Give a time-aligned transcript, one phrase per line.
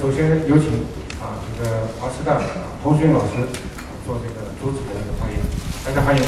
[0.00, 0.70] 首先有请
[1.18, 2.40] 啊这个华师大
[2.84, 3.32] 童勋老师
[4.06, 5.36] 做这个主旨的这个发言，
[5.84, 6.22] 大家欢迎。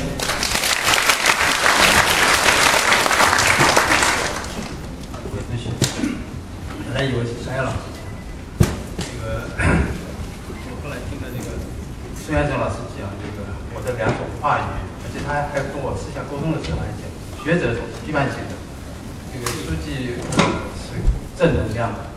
[5.15, 5.71] 各位同学，
[6.85, 7.77] 本来以为是山药老师
[8.59, 8.67] 讲，
[8.99, 9.47] 这个
[10.67, 11.55] 我后来听了这个
[12.19, 13.47] 孙元忠老师讲这个
[13.77, 14.67] 我的两种话语，
[15.07, 17.07] 而且他还跟我私下沟通的时候还讲，
[17.39, 18.53] 学者总是批判性的，
[19.33, 20.19] 这个书记
[20.75, 20.99] 是
[21.39, 22.10] 正能量的。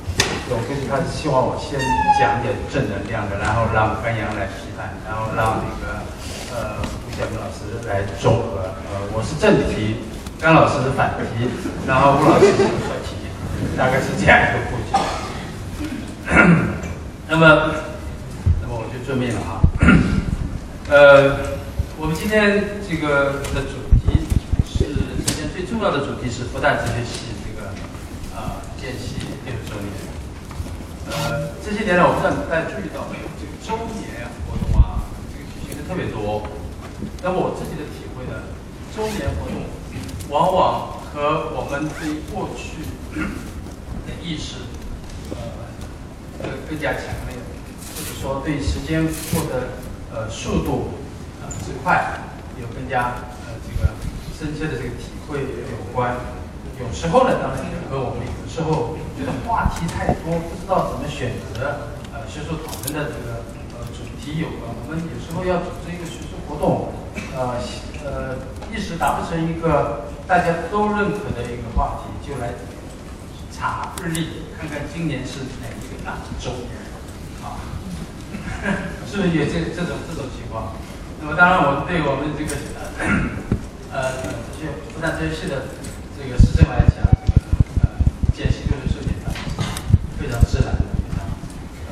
[0.50, 1.80] 我估计他希望我先
[2.20, 6.04] 讲点正能量的，然后让甘阳来批判，然后让那个
[6.52, 8.76] 呃吴晓明老师来综合。
[8.92, 10.04] 呃，我是正题，
[10.40, 11.48] 甘老师是反题，
[11.88, 13.16] 然后吴老师是合题，
[13.78, 14.92] 大概是这样一个布局。
[17.30, 17.72] 那么，
[18.62, 19.64] 那么我就遵命了哈。
[20.92, 21.56] 呃，
[21.98, 24.28] 我们今天这个的主题
[24.68, 24.92] 是，
[25.26, 27.72] 今天最重要的主题是复旦哲学系这个
[28.36, 29.88] 啊建系六十周年。
[31.14, 36.42] 呃，这些年来，我不知道你大家注意到没有，这个周年活动啊，这个举行的特别多。
[37.22, 38.50] 那么我自己的体会呢，
[38.98, 39.62] 周年活动
[40.30, 42.82] 往往和我们对过去
[44.10, 44.58] 的意识，
[45.38, 45.38] 呃，
[46.42, 47.38] 更更加强烈，
[47.94, 49.70] 或者说对时间过的
[50.10, 50.98] 呃速度
[51.46, 52.26] 啊之快，
[52.60, 53.94] 有更加呃这个
[54.34, 56.18] 深切的这个体会有关。
[56.82, 57.62] 有时候呢，当然
[57.94, 63.46] 和我们有时候觉得话题太多，不知道怎么选择，呃，学术讨论的这个
[63.78, 64.74] 呃主题有关。
[64.74, 66.90] 我们有时候要组织一个学术活动，
[67.38, 67.54] 呃
[68.02, 68.34] 呃，
[68.74, 72.58] 一时达不成一个大家都认可的一个话题，就来
[73.54, 76.74] 查日历，看看今年是哪一个大周年
[77.46, 77.62] 啊？
[79.06, 80.74] 是不是有这这种这种情况？
[81.22, 82.58] 那么当然，我对我们这个
[83.94, 85.62] 呃呃这些复旦这些系的。
[86.16, 87.42] 这个师生来讲，这个
[87.82, 87.90] 呃，
[88.38, 89.34] 见习六十周年的
[90.16, 91.26] 非常自然的、非常
[91.90, 91.92] 呃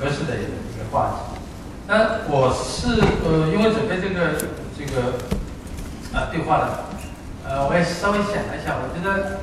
[0.00, 1.40] 合适的一个话题。
[1.86, 4.38] 那我是呃，因为准备这个
[4.78, 5.18] 这个
[6.14, 6.68] 啊对话呢，
[7.44, 9.40] 呃，我也稍微想了一下，我觉得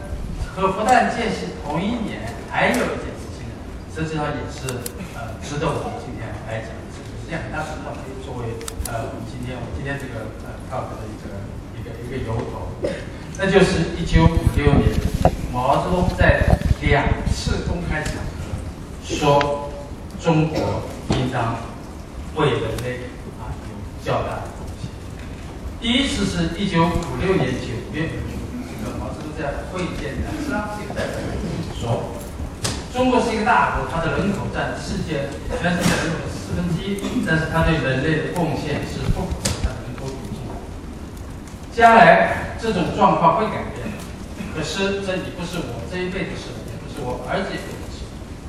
[0.55, 3.47] 和复旦见习同一年还有一件事情，
[3.91, 4.79] 实际上也是
[5.15, 8.55] 呃值得我们今天来讲，实际上很大程度可以作为
[8.87, 11.35] 呃我们今天我今天这个呃 talk 的一个
[11.75, 12.71] 一个一个由头。
[13.39, 14.89] 那就是一九五六年，
[15.53, 18.49] 毛泽东在两次公开场合
[19.03, 19.69] 说，
[20.19, 20.81] 中国
[21.11, 21.55] 应当
[22.35, 23.09] 为人类
[23.39, 23.71] 啊有
[24.03, 24.89] 较大的贡献。
[25.79, 31.19] 第一次是一九五六年九月，这个毛泽东在会见南沙这个代表
[31.79, 32.13] 说，
[32.93, 35.29] 中国是一个大国，它的人口占世界
[35.61, 39.31] 全世界人口的四分之一，但是它对人类的贡献是不可
[39.63, 40.37] 能人口比例。
[41.75, 42.43] 将来。
[42.59, 43.85] 这种状况会改变，
[44.55, 48.01] 可是这已不是我这一辈子事，也不是我儿子一辈子事。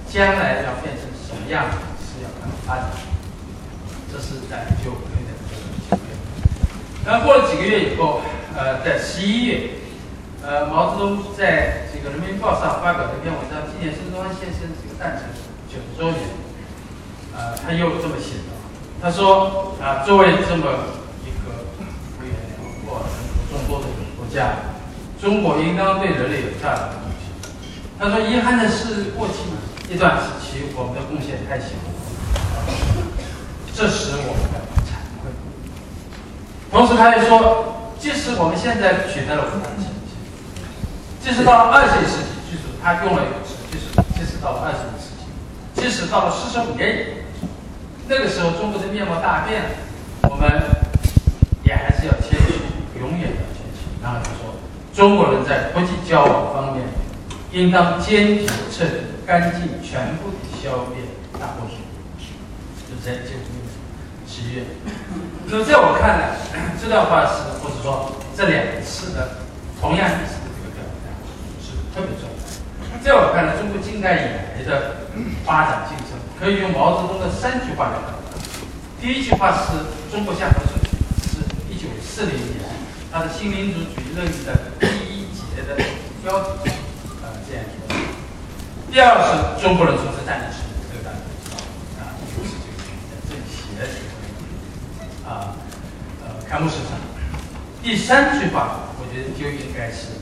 [0.09, 1.77] 将来要变成什么样子，
[2.19, 2.91] 是要看发展。
[4.11, 6.03] 这是在九五年的这个情况。
[7.06, 8.21] 然后过了几个月以后，
[8.56, 9.71] 呃，在十一月，
[10.43, 15.31] 呃，毛泽东在这个《人民报》上发表了一篇文章，纪念孙中山先生这个诞辰
[15.71, 16.27] 九十周年。
[17.39, 18.59] 呃，他又这么写的，
[19.00, 20.99] 他说啊，作为这么。
[21.19, 21.67] 一个
[22.17, 23.87] 幅员辽阔、人口众多的
[24.17, 24.73] 国家
[25.21, 27.29] 中国应当对人类有价值的贡献。
[27.99, 31.67] 他说：“遗憾的是，过去一段时期我们的贡献太小，
[33.78, 35.31] 这使我们的惭愧。”
[36.69, 40.19] 同时，他又说：“即使我们现在取得了很大的成绩，
[41.22, 45.31] 即使到了二十世纪，记住他用了一个词，就是即使到了二十世纪，
[45.81, 47.47] 即使到了四十五年以后，
[48.09, 49.71] 那个时候中国的面貌大变了，
[50.28, 50.50] 我们
[51.62, 53.47] 也还是要谦虚，永远的。”
[54.03, 54.59] 然后他说
[54.93, 56.83] ：“中国人在国际交往方面，
[57.53, 61.06] 应当坚决彻底、干净、全部地消灭
[61.38, 61.78] 大多数。”
[62.91, 63.38] 就在九
[65.47, 66.37] 那么在我看来，
[66.81, 69.39] 这段话是，或者说这两次的
[69.81, 71.09] 同样意思的这个表达
[71.61, 72.35] 是特别重要。
[73.03, 75.09] 在我看来，中国近代以来的
[75.45, 78.29] 发展进程可以用毛泽东的三句话来表达。
[79.00, 79.73] 第一句话是
[80.11, 80.77] 中国向何处
[81.23, 81.41] 是
[81.73, 82.69] 一九四零年。
[83.11, 85.75] 他的新民主主义论的第一节的
[86.23, 86.69] 标题，
[87.23, 87.97] 呃，这样说。
[88.93, 90.61] 第二是中国人从事战争史，
[90.93, 91.56] 这个大家知道
[92.05, 92.69] 啊，就是这
[93.09, 94.12] 个政协这个
[95.25, 95.56] 啊，
[96.23, 96.97] 呃，开幕式上。
[97.83, 100.17] 第三句话，我觉得就应该是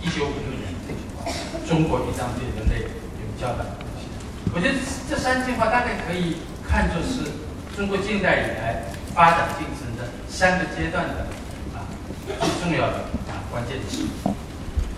[0.00, 1.26] 一九五六年这句话：
[1.66, 2.86] 中国应当对人类
[3.18, 4.06] 有较大的贡献。
[4.54, 4.78] 我觉得
[5.10, 7.34] 这三句话大概可以看作是
[7.76, 11.26] 中国近代以来发展进程的三个阶段的
[11.74, 11.82] 啊。
[12.26, 14.06] 最重要的啊关键词，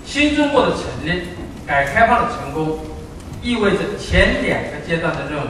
[0.05, 1.29] 新中国的成立，
[1.67, 2.79] 改革开放的成功，
[3.43, 5.49] 意味着前两个阶段的任务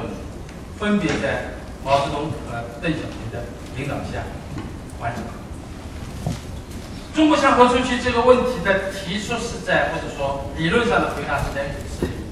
[0.78, 3.44] 分别在毛泽东和邓小平的
[3.76, 4.22] 领导下
[5.02, 5.25] 完成。
[7.12, 12.25] 中国向何处去这个问题的提出是在或者说理论上的回答是在一九四零年，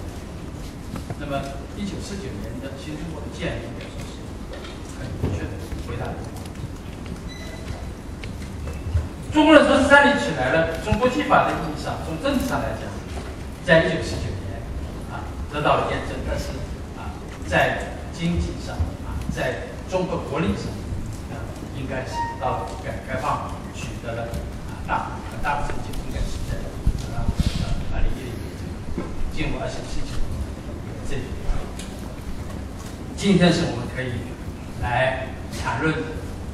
[1.18, 1.42] 那么
[1.76, 4.00] 一九四九年的新中国的建立应该是
[4.96, 5.50] 很明确的
[5.86, 6.06] 回答。
[9.34, 12.88] 中国人从山里起来了，从国际法的意义上，从政治上来讲，
[13.66, 14.62] 在一九四九年
[15.12, 15.20] 啊
[15.52, 16.46] 得到了验证，但是
[16.96, 17.12] 啊
[17.46, 18.74] 在经济上
[19.04, 20.72] 啊在中国国力上
[21.80, 24.28] 应该是到改革开放取得了
[24.86, 26.58] 啊大很大的成就，应该是在
[27.16, 27.24] 啊
[27.62, 28.44] 呃二零一零年
[29.32, 30.12] 进入二十世纪
[31.08, 31.30] 这一年。
[33.16, 34.12] 今天是我们可以
[34.82, 35.28] 来
[35.62, 35.94] 谈论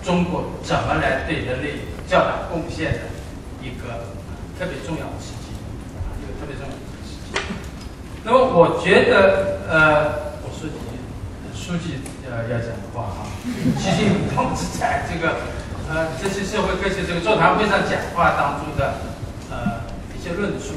[0.04, 3.00] 中国怎么来对人类较大贡献的
[3.60, 4.14] 一个
[4.56, 5.50] 特别重要的时期
[6.06, 7.34] 啊，一个特别重要的时期。
[8.22, 10.74] 那么我觉得，呃，我书记
[11.52, 11.98] 书记
[12.30, 13.26] 呃要讲的话啊，
[13.78, 15.36] 习近平同志在这个
[15.88, 18.98] 呃这些社会科学这个座谈会上讲话当中的
[19.50, 20.74] 呃一些论述，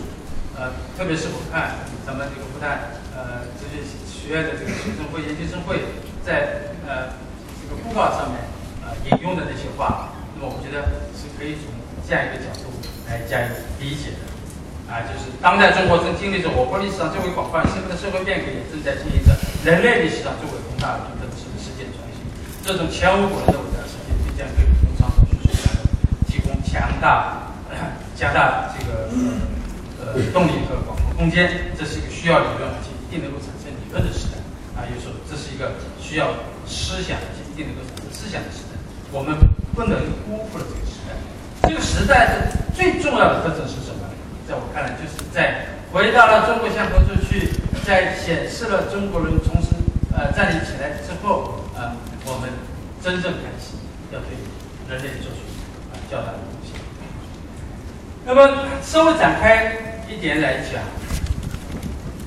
[0.58, 5.82] 呃，特别是我看咱们这个复旦呃哲学学院的这个学生会、研究生会
[6.24, 7.18] 在呃
[7.58, 8.46] 这个布告上面
[8.86, 11.74] 呃引用的那些话，那么我觉得是可以从
[12.08, 12.70] 这样一个角度
[13.10, 13.50] 来加以
[13.82, 14.30] 理解的。
[14.90, 21.19] 啊，就是当代中国正经历着我国历史上最为广泛、深刻的社会变革，也正在经历着人类历史上最为宏大的。
[22.70, 25.74] 这种前无古人的伟大事件，必将给中国创造学术家
[26.30, 27.50] 提供强大、
[28.16, 29.10] 加大这个
[29.98, 31.74] 呃动力和广阔空间。
[31.74, 34.38] 这是一个需要理论而且一定能够产生理论的时代。
[34.78, 36.30] 啊，有时候这是一个需要
[36.70, 38.78] 思想而且一定能够产生思想的时代。
[39.10, 39.34] 我们
[39.74, 39.98] 不能
[40.30, 41.18] 辜负了这个时代。
[41.66, 44.06] 这个时代的最重要的特征是什么？
[44.46, 47.50] 在我看来，就是在回到了中国向何处去，
[47.82, 49.74] 在显示了中国人重新
[50.14, 51.98] 呃站立起来之后，呃，
[52.30, 52.50] 我们
[53.02, 53.74] 真正开始
[54.14, 54.38] 要对
[54.88, 55.42] 人类做出
[55.90, 56.78] 啊较大的贡献。
[58.24, 59.76] 那么稍微展开
[60.08, 60.84] 一点来讲，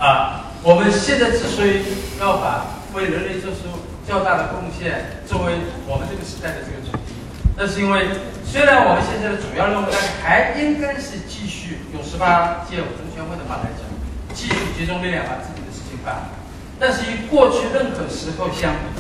[0.05, 1.83] 啊，我们现在之所以
[2.19, 3.59] 要把为人类做出
[4.07, 5.55] 较大的贡献作为
[5.87, 7.15] 我们这个时代的这个主题，
[7.57, 8.09] 那是因为
[8.45, 13.87] 虽然我们现在的主要任务，但是还应该是继续用十八届五中全会的话来讲，
[14.35, 16.43] 继续集中力量把自己的事情办好。
[16.81, 18.99] 但是与过去任何时候相比，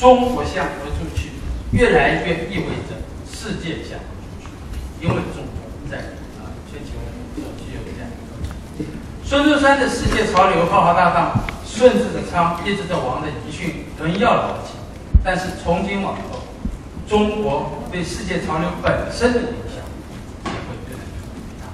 [0.00, 1.28] 中国向何处去，
[1.72, 2.96] 越来越意味着
[3.30, 4.48] 世界向何处去，
[5.02, 5.60] 因为中国
[5.90, 5.98] 在
[6.40, 6.92] 啊全球
[7.36, 8.08] 所具有这样
[8.78, 8.88] 一个。
[9.22, 14.72] 孙中山的世界潮流浩浩荡荡，顺治的昌，一直着王的遗训，荣耀了而起。
[15.22, 16.44] 但是从今往后，
[17.06, 19.84] 中国对世界潮流本身的影响
[20.46, 21.20] 也会越来越
[21.60, 21.68] 大。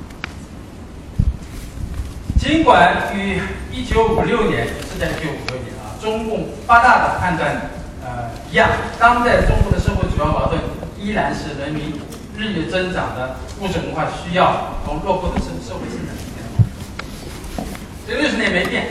[2.41, 3.41] 尽管与
[3.71, 7.71] 一九五六年是在一九五六年啊，中共八大的判断
[8.07, 8.71] 呃一样，
[9.01, 10.61] 当代中国的社会主要矛盾
[10.97, 12.01] 依然是人民
[12.37, 17.67] 日益增长的物质文化需要和落后的社社会生产力量。
[18.07, 18.87] 这六十年没变，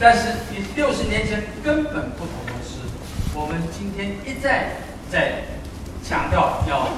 [0.00, 2.80] 但是与六十年前根本不同的是，
[3.34, 5.44] 我们今天一再在
[6.02, 6.88] 强调要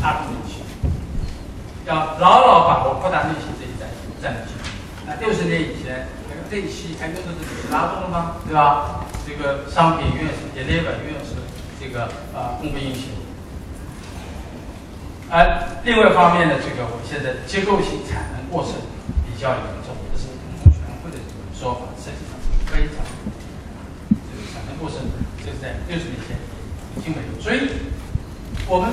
[0.00, 0.62] 拉动内需，
[1.84, 3.90] 要牢牢把握扩大内需这一战
[4.22, 4.54] 战略性。
[5.04, 8.36] 那六十年以前，这个内需还用的是拉动了吗？
[8.46, 9.00] 对吧？
[9.26, 11.38] 这个商品永远是 deliver，永远是
[11.80, 13.08] 这个呃供不应求。
[15.30, 18.74] 而另外一方面呢，这个我们现在结构性产能过剩
[19.24, 20.28] 比较严重，这是
[20.60, 23.00] 工全会的这个说法，实际上是非常
[24.10, 25.00] 这个产能过剩，
[25.40, 26.36] 就是在六十年前
[26.96, 27.40] 已经没有。
[27.40, 27.88] 所以，
[28.68, 28.92] 我们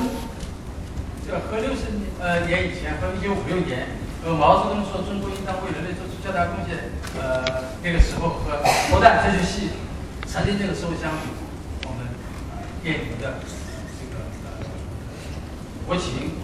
[1.25, 6.87] 这个和六十年呃年以前和一九五六年，和毛泽东说中国应当为人类做出较大贡献，
[7.19, 9.75] 呃那个时候和复旦哲学系
[10.31, 11.25] 曾经这个社会相比，
[11.85, 12.05] 我们
[12.51, 13.39] 呃面临的
[13.97, 14.61] 这个呃
[15.87, 16.37] 国情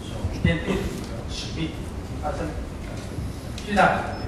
[0.00, 2.48] 所面对的一个使命已经发生
[3.66, 4.26] 巨大的改变。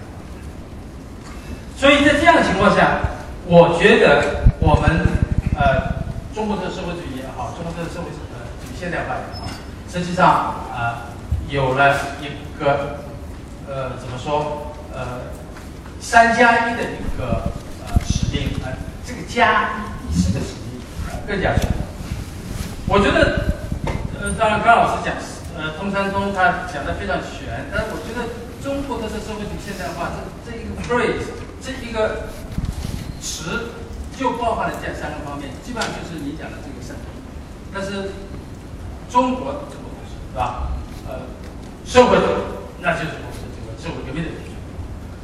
[1.74, 3.00] 所以在这样的情况下，
[3.46, 5.08] 我觉得我们
[5.56, 9.48] 呃中国的社会主义也好，中国的社会呃这个现代化也好，
[9.90, 10.98] 实际上啊、呃、
[11.48, 13.00] 有了一个
[13.66, 15.32] 呃怎么说呃
[15.98, 17.50] 三加一的一个
[17.86, 18.76] 呃使命啊、呃，
[19.08, 21.72] 这个家是个使命呃更加重要。
[22.92, 23.56] 我觉得
[24.20, 25.16] 呃当然刚老师讲
[25.56, 28.28] 呃东山东他讲的非常全，但是我觉得
[28.60, 31.24] 中国特色社会主义现代化这这一个 phrase
[31.64, 32.28] 这一个
[33.16, 33.72] 词
[34.12, 37.08] 就包含了这三个方面，基本上就是你讲的这个三个。
[37.72, 38.12] 但是
[39.08, 40.76] 中国怎么回事是吧？
[41.08, 41.24] 呃，
[41.88, 44.60] 社会主义那就是我们的这个社会革命的基础，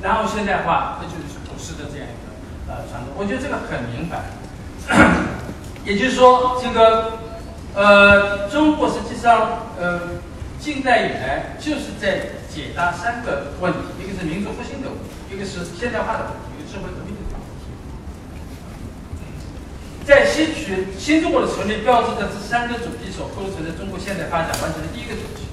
[0.01, 2.24] 然后现代化那就是世的这样一个
[2.69, 3.15] 呃传统。
[3.17, 4.25] 我觉得这个很明白，
[5.85, 7.19] 也就是说，这个
[7.75, 10.23] 呃，中国实际上呃，
[10.61, 17.45] 近代以来就是在解答三个问题：一个是民族复兴的问题，一个是现代化的问题，一个社会革命的问题。
[20.07, 25.45] 在吸取新中国的成立标志的这三个主题所构成的中国现代发展完成的第一个主题。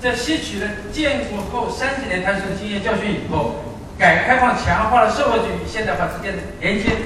[0.00, 3.67] 在吸取了建国后三十年探索的经验教训以后，
[3.98, 7.02] 改革开放强化了社会主义与现代化之间的连接，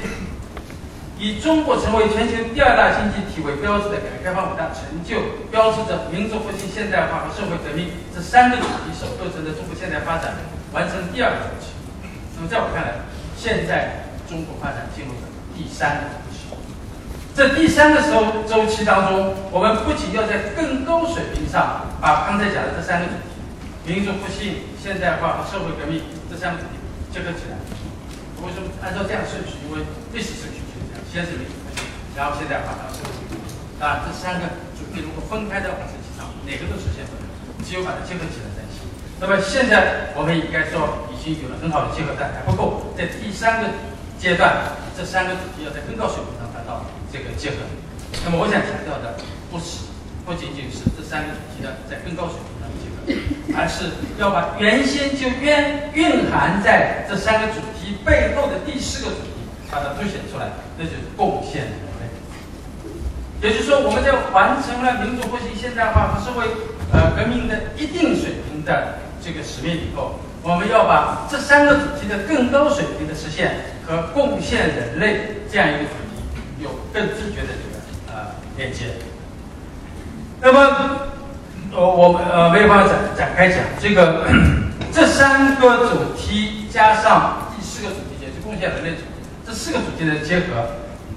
[1.18, 10.34] 以中国成为全球第二大经济体为标志的改革开放伟大成就，标志着民族复兴、现代化和社会革命这三个主题所构成的中国现代发展
[10.72, 11.72] 完成第二个周期。
[12.36, 12.94] 那么在我看来，
[13.36, 14.02] 现在。
[14.28, 16.56] 中国发展进入了第三个周期，
[17.36, 23.28] 这第三个时候周期当中，我们不仅要在更高水平上把刚才讲的这三个主题——
[23.84, 26.80] 民族复兴、现代化和社会革命这三个主题
[27.12, 27.60] 结合起来。
[28.40, 29.60] 为什么按照这样的顺序？
[29.68, 31.84] 因为历史顺序就是这样：先是民族复兴，
[32.16, 33.44] 然后现代化，然后社会革命。
[33.78, 37.28] 啊，这三个主题如果分开的话，实际上哪个都实现不了，
[37.62, 38.88] 只有把它结合起来才行。
[39.20, 43.68] 那么现在我们应该说已经有了很好的结合，但还不够，在第三个。
[44.22, 44.54] 阶段，
[44.96, 47.66] 这三个主题要在更高水平上达到这个结合。
[48.22, 49.18] 那么，我想强调的
[49.50, 49.90] 不是，
[50.22, 52.51] 不仅仅是这三个主题的在更高水平，
[53.56, 55.54] 而是要把原先就蕴
[55.94, 59.30] 蕴含在这三个主题背后的第四个主题
[59.70, 60.46] 把它凸显出来，
[60.78, 63.48] 那就是贡献人类。
[63.48, 66.46] 也就是说，我们在完成了民族复兴、现代化和社会
[66.92, 70.20] 呃革命的一定水平的这个使命以后。
[70.44, 73.54] 我们要把这三个主题的更高水平的实现
[73.86, 78.86] 和贡献人类这样一个主题有更直觉的这个呃连接。
[80.40, 81.11] 那么，
[81.74, 84.28] 呃我们呃没有办法展展开讲这个
[84.92, 90.68] 这三个主题加上第四个主题，也是贡献人类主题，这四个主题的结合，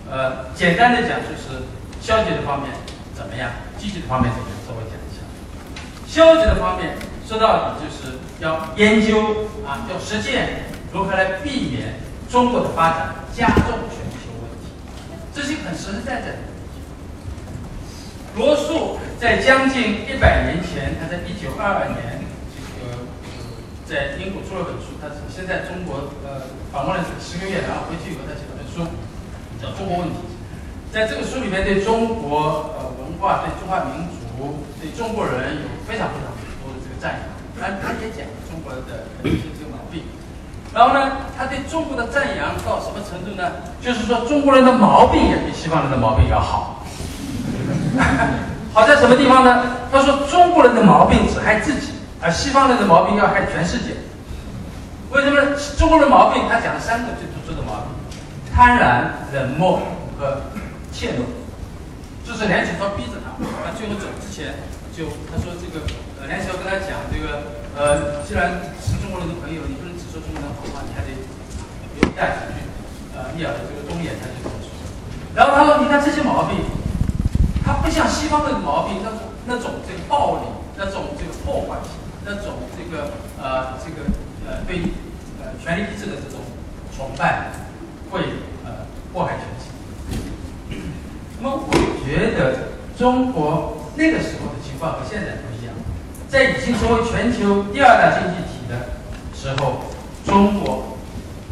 [0.10, 1.64] 呃，简单的讲就是
[2.02, 2.72] 消极的方面
[3.14, 5.22] 怎么样，积极的方面怎么样，稍微讲一下。
[6.08, 6.96] 消极的方面
[7.28, 8.18] 说到底就是。
[8.42, 11.94] 要研究啊，要实践如何来避免
[12.30, 14.68] 中国的发展加重全球问题，
[15.34, 16.36] 这是很实实在在。
[18.36, 22.20] 罗素在将近一百年前，他在一九二二年，
[22.52, 23.08] 这个
[23.88, 28.84] 在英国出了本书，他先在中国呃访问了十个月，然后回去以后他写了本书，
[29.56, 30.20] 叫《中国问题》。
[30.92, 36.28] 在这个书里面，对中国呃文化、对中华民族、对中国人有非常非常
[36.60, 37.32] 多的这个赞扬。
[37.56, 38.84] 他他也讲中国的
[39.24, 39.32] 这
[39.64, 40.04] 个毛病，
[40.76, 43.64] 然后呢，他对中国的赞扬到什么程度呢？
[43.80, 46.85] 就是说中国人的毛病也比西方人的毛病要好。
[48.74, 49.64] 好在什么地方呢？
[49.92, 53.96] 他说中国人的毛病只害自己，而西方人的毛病要害全世界。
[55.12, 55.40] 为什么？
[55.78, 57.88] 中国人毛病他讲了三个最突出的毛病：
[58.54, 59.80] 贪婪、冷漠
[60.20, 60.42] 和
[60.92, 61.24] 怯懦。
[62.26, 64.58] 就是梁启超逼着他，他最后走之前
[64.92, 65.86] 就他说这个。
[66.20, 71.14] 呃梁启超跟他讲，这个呃，既然是中国人的朋友，你不能只说中国人的好话，你还得
[72.02, 72.66] 有带几句
[73.14, 74.74] 呃逆耳的这个忠言，他就这么说。
[75.38, 76.66] 然后他说，你看这些毛病，
[77.66, 80.42] 他不像西方的毛病，那种那种这个暴力，
[80.78, 81.92] 那种这个破坏性，
[82.24, 84.08] 那种这个呃这个
[84.48, 84.94] 呃对
[85.42, 86.40] 呃权力意志的这种
[86.96, 87.52] 崇拜，
[88.12, 88.22] 会
[88.64, 90.82] 呃祸害全体。
[91.42, 91.72] 那么我
[92.06, 95.74] 觉得中国那个时候的情况和现在不一样。
[96.30, 99.00] 在已经成为全球第二大经济体的
[99.34, 99.82] 时候，
[100.26, 100.98] 中国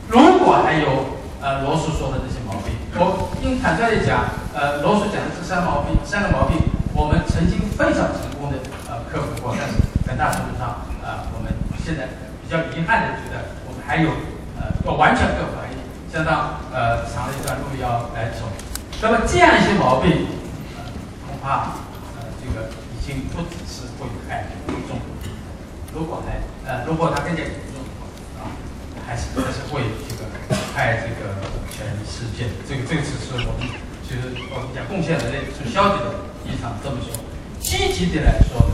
[0.09, 6.57] 如果还有呃罗素说的这些毛病，我应坦率的讲，呃罗叔讲的这三毛病，三个毛病，
[6.93, 8.57] 我们曾经非常成功的
[8.87, 9.73] 呃克服过，但是
[10.07, 11.51] 很大程度上啊，我们
[11.83, 12.05] 现在
[12.41, 14.09] 比较遗憾的觉得我们还有
[14.55, 15.77] 呃要完全克服还有
[16.13, 18.45] 相当呃长的一段路要来走。
[19.01, 20.27] 那么这样一些毛病，
[20.77, 20.85] 呃
[21.25, 21.81] 恐怕
[22.15, 24.45] 呃这个已经不只是会害。
[25.93, 28.09] 如果还呃，如果它更加严重的话
[28.41, 28.49] 啊，
[29.05, 30.25] 还是还是会这个
[30.73, 31.37] 害这个
[31.69, 32.49] 全世界。
[32.67, 33.69] 这个这个是我们
[34.13, 36.13] 就是我们讲贡献人类是消极的
[36.45, 37.17] 一场这么说，
[37.57, 38.73] 积极的来说呢，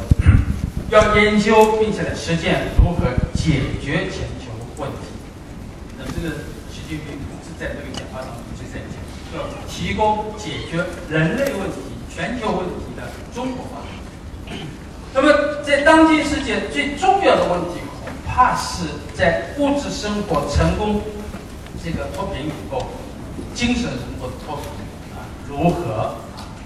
[0.92, 5.08] 要研究并且来实践如何解决全球问题。
[5.98, 9.00] 那这个习近平同志在这个讲话当中就在讲，
[9.32, 13.80] 要提供解决人类问题、全球问题的中国化。
[15.14, 18.84] 那么，在当今世界最重要的问题，恐怕是
[19.16, 21.00] 在物质生活成功
[21.82, 22.88] 这个脱贫以后，
[23.56, 24.66] 精神生活脱贫，
[25.50, 26.02] 如何啊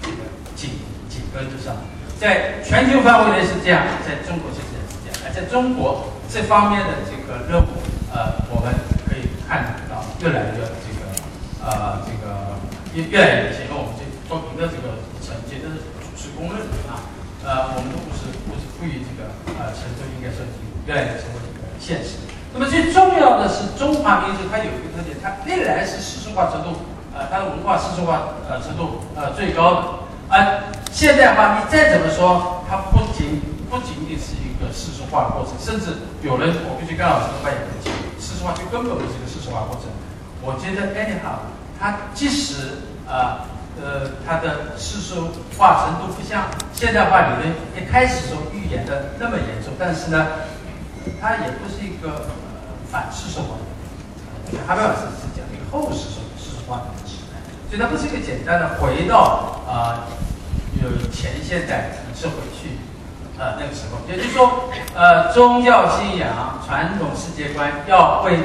[0.02, 1.74] 这个紧紧跟得上？
[2.20, 5.16] 在全球范围内是这样，在中国其实也是这样。
[5.26, 7.74] 而在中国这方面的这个任务，
[8.14, 8.70] 呃，我们
[9.08, 11.02] 可以看到越来越这个
[11.64, 12.54] 呃这个
[12.94, 15.82] 越越来越明显，因为我们这作品的这个成绩都是
[16.14, 17.02] 是公认的啊，
[17.42, 20.46] 呃，我们都不是不是赋予这个呃成就应该说
[20.86, 22.22] 越来越成为一个现实。
[22.54, 26.78] 那么最重要的是，中华民族它有一个特点，它历来是世俗化程度，
[27.14, 29.82] 呃，它的文化世俗化呃程度呃最高的。
[30.28, 39.90] 呃现代化，你再怎么说，它不仅不仅仅是一个世俗化过程，甚至有人，我必须跟老师发言很清楚，世俗化就根本不是一个世俗化过程。
[40.40, 50.46] 我觉得 anyhow，它即使啊呃它的世俗化程度不像现代化理论一开始所预言的那么严重，但是呢，
[51.20, 52.30] 它也不是一个
[52.90, 53.58] 反世俗化。
[54.66, 57.42] 哈贝尔斯是讲一个后世俗世俗化的时代，
[57.74, 60.06] 所以它不是一个简单的回到啊。
[60.78, 62.78] 有前现代城市回去，
[63.36, 68.38] 呃，那个时候，也就是说，呃，宗教信仰、传统世界观要为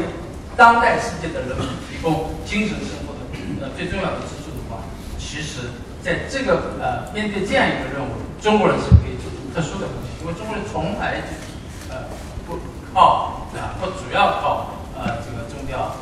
[0.57, 3.21] 当代世界的人们提供精神生活的
[3.61, 4.81] 呃最重要的支柱的话，
[5.19, 5.69] 其实
[6.01, 8.09] 在这个呃面对这样一个任务，
[8.41, 11.21] 中国人是可以做出特殊的贡献，因为中国人从来
[11.89, 12.09] 呃
[12.47, 12.57] 不
[12.93, 15.93] 靠啊不主要靠呃这个宗教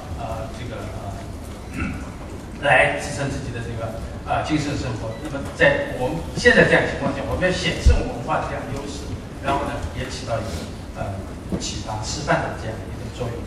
[2.62, 4.00] 来支撑自己的这个。
[4.28, 5.08] 啊，精神生活。
[5.24, 9.08] 那么，在我们现在这样情况下，我们要显示文化的这样优势，
[9.40, 10.68] 然后呢，也起到一个
[11.00, 11.16] 呃
[11.64, 13.40] 启发、示范的这样一个作用。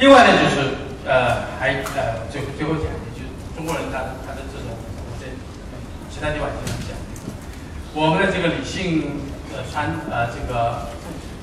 [0.00, 0.72] 另外呢，就是
[1.04, 4.72] 呃，还呃，最后最后讲一句，中国人他他的这种，
[5.20, 5.28] 在
[6.08, 6.96] 其他地方经常讲，
[7.92, 9.20] 我们的这个理性
[9.52, 10.88] 呃传呃这个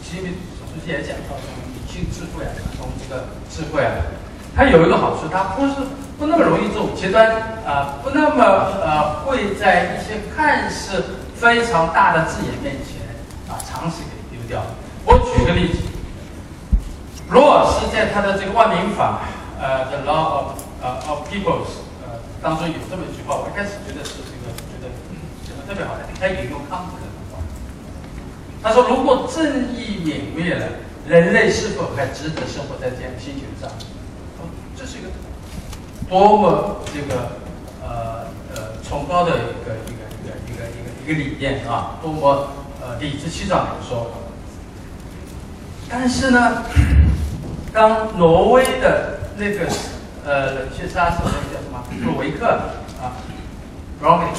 [0.02, 4.02] 习近平总书记也讲到，理性智慧啊，从这个智慧啊，
[4.60, 5.74] 它有一个好处，它不是。
[6.20, 7.32] 不那么容易走极端
[7.66, 8.44] 啊，不那么
[8.84, 13.00] 呃会在一些看似非常大的字眼面前
[13.48, 14.62] 啊尝试给丢掉。
[15.06, 15.80] 我举个例子，
[17.30, 19.22] 罗尔斯在他的这个万民法
[19.62, 20.46] 呃 The Law of
[20.84, 24.92] 呃 of Peoples 呃当中有这么一句话，我一开始觉得是这个觉得
[25.48, 27.40] 写的特别好的，他引用康德的话，
[28.62, 30.66] 他说如果正义泯灭了，
[31.08, 33.72] 人类是否还值得生活在这样星球上？
[34.78, 35.10] 这是一个。
[36.10, 37.38] 多么这个
[37.84, 38.26] 呃
[38.56, 42.00] 呃崇高的一个一个一个一个一个一个理念啊！
[42.02, 42.48] 多么
[42.82, 44.10] 呃理直气壮的说。
[45.88, 46.64] 但是呢，
[47.72, 49.68] 当挪威的那个
[50.26, 52.48] 呃冷血杀手那个叫什么布鲁维克
[53.00, 53.22] 啊
[54.02, 54.34] r o m a n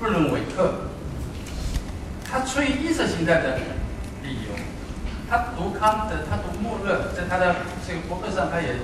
[0.00, 0.88] 布伦维克，
[2.28, 3.58] 他出于意识形态的
[4.24, 4.58] 理由，
[5.30, 7.54] 他读康德，他读穆勒，在他的
[7.86, 8.74] 这个博客上，他也。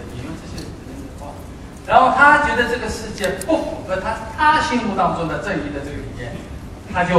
[1.88, 6.32] 然后他觉得这个世界不符合他他心目当中的正义的这个理念，
[6.92, 7.16] 他就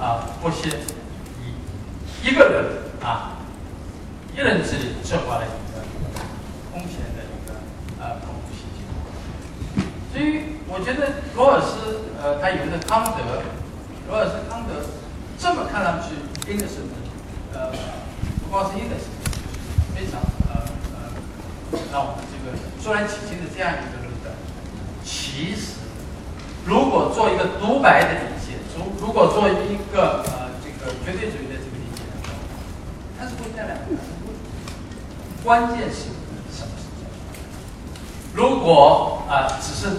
[0.00, 0.72] 啊不惜
[1.44, 2.64] 以一个人
[3.04, 3.36] 啊
[4.34, 5.84] 一人之力策划了一个
[6.72, 7.60] 空前的一个
[8.00, 9.84] 呃恐怖袭击。
[10.10, 13.42] 所以我觉得罗尔斯呃他有的康德，
[14.08, 14.80] 罗尔斯康德
[15.38, 16.16] 这么看上去
[16.50, 16.80] 应该是
[17.52, 17.70] 呃
[18.40, 19.12] 不光是应该是
[19.94, 21.12] 非常呃呃
[21.92, 24.05] 让我们这个肃然起敬的这样一个。
[25.06, 25.78] 其实，
[26.64, 32.02] 如果做一个独白的理解，如如果做一个呃这个绝对主义的这个理解，
[33.16, 34.42] 它是会带来很多问题。
[35.44, 36.10] 关键是
[36.50, 36.72] 什么？
[38.34, 39.96] 如果啊只是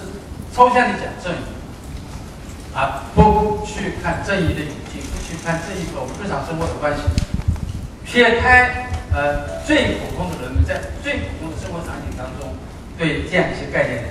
[0.53, 7.03] 抽象的讲正义，啊不去看正义的语境，不去看正义和我们日常生活的关系，
[8.03, 12.53] 撇开呃最普通的人们在最普通的生活场景当中
[12.97, 14.09] 对这样一些概念的。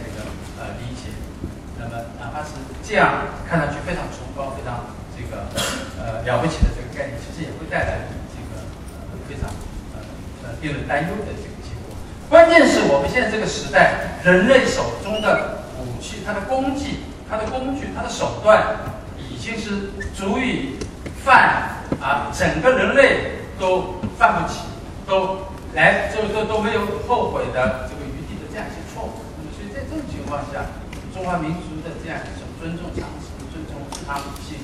[2.36, 2.50] 它是
[2.84, 4.84] 这样看上去非常崇高、非常
[5.16, 5.48] 这个
[5.96, 8.60] 呃了不起的这个概念，其实也会带来这个
[9.08, 9.48] 呃非常
[9.96, 10.04] 呃
[10.44, 11.96] 呃令人担忧的这个结果。
[12.28, 18.84] 关键是我们现在这个时代，人类手中的武器、它的工具、它的工具、它的手段，
[19.16, 20.76] 已经是足以
[21.24, 24.60] 犯啊整个人类都犯不起、
[25.06, 25.38] 都
[25.72, 29.24] 来就都都没有后悔的这个余地的这样一些错误。
[29.40, 30.68] 那么，所以在这种情况下，
[31.14, 31.75] 中华民族。
[32.06, 34.54] 这样一种尊重常识、尊重他理性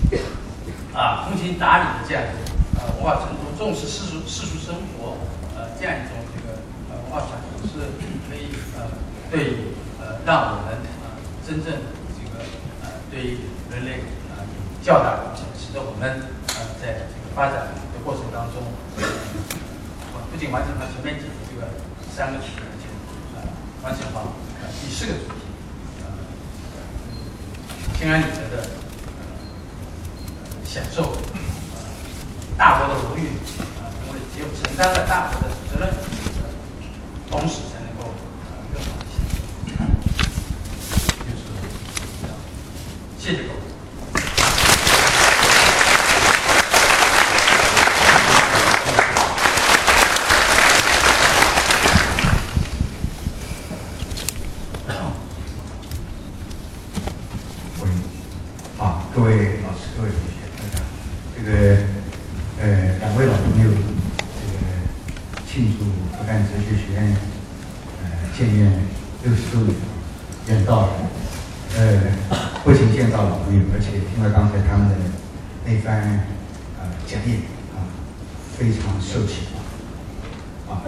[0.95, 5.19] 啊、通情达理的这样一种呃文化程度，重视世俗世俗生活
[5.59, 7.91] 呃这样一种这个呃文化传统，是
[8.31, 8.47] 可以
[8.79, 8.87] 呃
[9.29, 11.83] 对呃让我们呃真正
[12.15, 12.47] 这个
[12.87, 13.35] 呃对
[13.75, 14.47] 人类呃
[14.81, 16.23] 较大贡献，使得我们
[16.55, 18.63] 呃在这个发展的过程当中，
[19.03, 21.67] 呃不仅完成了前面几个这个
[22.15, 22.87] 三个主题，而且
[23.35, 23.43] 呃
[23.83, 24.31] 完成好
[24.63, 25.42] 呃第四个主题。
[27.99, 28.67] 心安理得的，呃，
[30.65, 31.17] 享受
[32.59, 33.29] 大国的荣誉，
[33.59, 33.63] 呃，
[34.09, 35.89] 因为只有承担了大国的责任，
[37.31, 38.01] 同时才能够
[38.43, 39.11] 呃更好的前，
[41.27, 41.41] 就是，
[43.19, 43.57] 谢谢各位。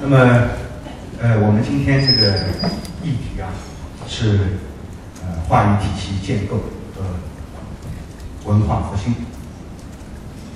[0.07, 0.49] 那么
[1.19, 2.37] 呃我们今天这个
[3.03, 3.49] 议题啊
[4.07, 4.39] 是
[5.23, 6.59] 呃话语体系建构
[6.95, 7.01] 和
[8.45, 9.15] 文化复兴。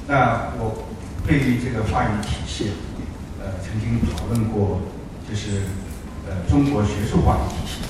[0.07, 0.85] 那我
[1.27, 2.73] 对于这个话语体系，
[3.41, 4.83] 呃，曾经讨论过，
[5.27, 5.63] 就是
[6.29, 7.81] 呃中国学术话语体系。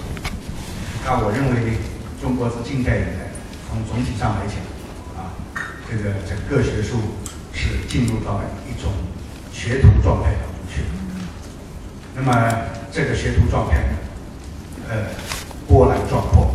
[1.04, 1.78] 那我认为
[2.22, 3.34] 中国自近代以来，
[3.68, 4.54] 从总体上来讲，
[5.20, 5.34] 啊，
[5.90, 6.98] 这个整个学术
[7.52, 8.40] 是进入到
[8.70, 8.92] 一种
[9.52, 10.30] 学徒状态。
[12.20, 12.52] 那么
[12.90, 13.88] 这个学徒状态呢，
[14.88, 14.96] 呃，
[15.68, 16.50] 波澜壮阔，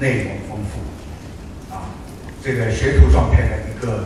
[0.00, 1.94] 内容丰富，啊，
[2.42, 4.04] 这个学徒状态的一个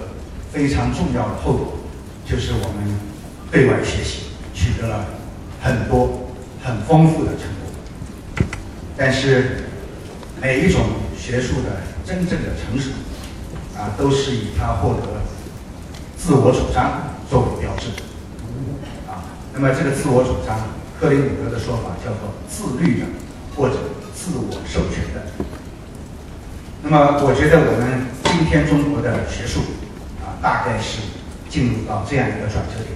[0.52, 1.78] 非常重要的后果，
[2.26, 2.98] 就是我们
[3.50, 5.06] 对外学习取得了
[5.62, 6.28] 很多
[6.62, 8.46] 很丰富的成果，
[8.94, 9.70] 但是
[10.38, 10.82] 每一种
[11.18, 12.90] 学术的真正的成熟，
[13.74, 15.22] 啊，都是以它获得
[16.18, 17.88] 自我主张作为标志，
[19.08, 20.58] 啊，那么这个自我主张，
[21.00, 23.06] 克林姆格的说法叫做自律的
[23.56, 23.76] 或者
[24.14, 25.22] 自我授权的。
[26.82, 29.60] 那么，我觉得我们今天中国的学术
[30.20, 31.00] 啊，大概是
[31.48, 32.92] 进入到这样一个转折点。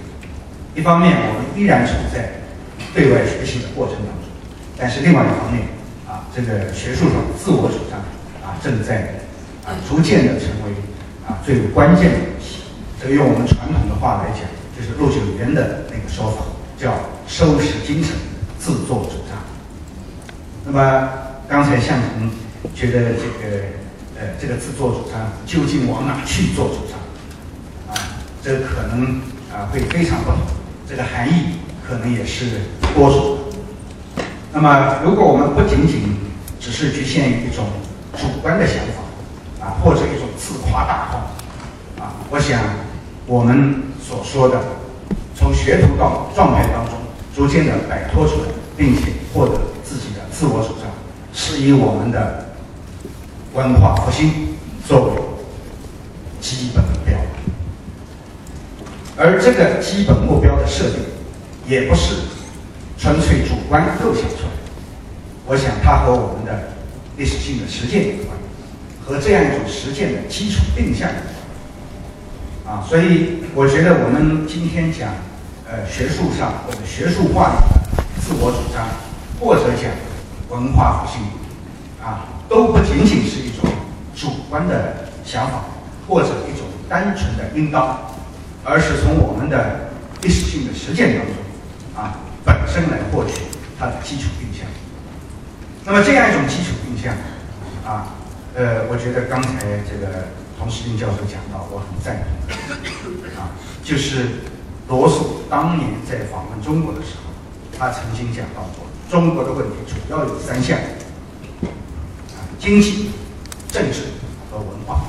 [0.75, 2.45] 一方面，我们依然处在
[2.93, 4.29] 对外学习的过程当中，
[4.77, 5.65] 但是另外一方面
[6.05, 7.97] 啊，这个学术上自我主张
[8.45, 9.17] 啊，正在
[9.65, 10.77] 啊逐渐的成为
[11.25, 12.69] 啊最关键的东西。
[13.01, 14.45] 这个用我们传统的话来讲，
[14.77, 16.45] 就是陆九渊的那个说法，
[16.85, 16.93] 叫
[17.27, 18.13] 收拾精神，
[18.59, 19.35] 自作主张。
[20.63, 21.09] 那么
[21.49, 22.29] 刚才向彤
[22.75, 23.63] 觉得这个
[24.19, 26.99] 呃这个自作主张究竟往哪去做主张
[27.89, 28.21] 啊？
[28.43, 29.19] 这可能
[29.51, 30.41] 啊会非常不同，
[30.87, 31.55] 这个含义
[31.87, 32.45] 可能也是
[32.93, 33.39] 多种。
[34.53, 36.15] 那么如果我们不仅仅
[36.59, 37.65] 只是局限于一种
[38.15, 41.31] 主观的想法啊，或者一种自夸大号
[41.99, 42.61] 啊，我想
[43.25, 44.61] 我们所说的
[45.45, 46.95] 从学徒到状态当中
[47.35, 50.89] 逐渐的摆脱出来，并且获得自己的自我主张，
[51.33, 52.47] 是以我们的
[53.53, 54.55] 文化复兴
[54.87, 55.21] 作为
[56.41, 57.15] 基本目标。
[59.15, 60.99] 而这个基本目标的设定，
[61.67, 62.15] 也不是
[62.97, 64.49] 纯粹主观构想出来。
[65.45, 66.69] 我想它和我们的
[67.17, 68.35] 历史性的实践有关，
[69.05, 71.07] 和这样一种实践的基础定向。
[72.65, 75.13] 啊，所以我觉得我们今天讲，
[75.67, 78.85] 呃，学术上或者学术化的自我主张，
[79.39, 79.91] 或者讲
[80.49, 81.21] 文化复兴，
[82.05, 83.67] 啊，都不仅仅是一种
[84.15, 85.65] 主观的想法，
[86.07, 87.99] 或者一种单纯的应当，
[88.63, 89.89] 而是从我们的
[90.21, 91.35] 历史性的实践当中，
[91.95, 93.33] 啊，本身来获取
[93.79, 94.67] 它的基础定向。
[95.83, 97.11] 那么这样一种基础定向，
[97.83, 98.13] 啊，
[98.53, 99.49] 呃，我觉得刚才
[99.89, 100.27] 这个
[100.59, 103.49] 童世斌教授讲到，我很赞同，啊，
[103.83, 104.27] 就是
[104.87, 107.33] 罗素当年在访问中国的时候，
[107.77, 110.77] 他曾经讲到过，中国的问题主要有三项，
[112.35, 113.09] 啊，经济、
[113.71, 114.01] 政治
[114.51, 115.01] 和文化。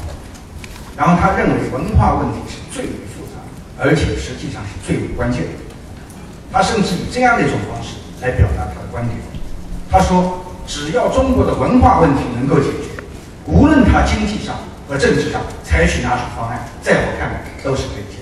[0.96, 3.36] 然后他认为文化问题是最为复杂，
[3.78, 5.48] 而且实际上是最为关键的。
[6.50, 9.18] 他甚至以这样的一种方式来表达他的观点。
[9.90, 13.02] 他说，只要中国的文化问题能够解决，
[13.44, 14.56] 无论他经济上
[14.88, 18.15] 和政治上采取哪种方案，在我看来都是可以。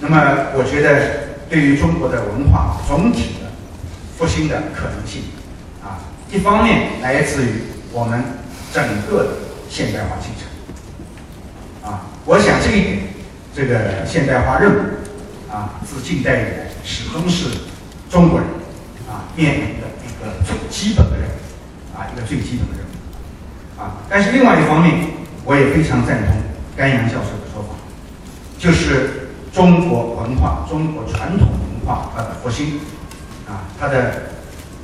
[0.00, 3.50] 那么我觉得对于中国的文化总体的
[4.18, 5.22] 复兴的可能性，
[5.82, 5.98] 啊，
[6.30, 7.48] 一方面来自于
[7.92, 8.22] 我们
[8.72, 9.30] 整个的
[9.70, 11.90] 现代化进程。
[11.90, 12.98] 啊，我想这一点，
[13.54, 14.80] 这个现代化任务，
[15.50, 17.48] 啊，自近代以来始终是
[18.10, 18.48] 中国人
[19.08, 23.80] 啊面临的一个最基本的任务，啊，一个最基本的任务。
[23.80, 25.08] 啊，但是另外一方面，
[25.44, 26.36] 我也非常赞同
[26.76, 27.76] 甘阳教授的说法，
[28.58, 29.25] 就是
[29.56, 32.78] 中国文化、中国传统文化它的复兴，
[33.48, 34.12] 啊，它的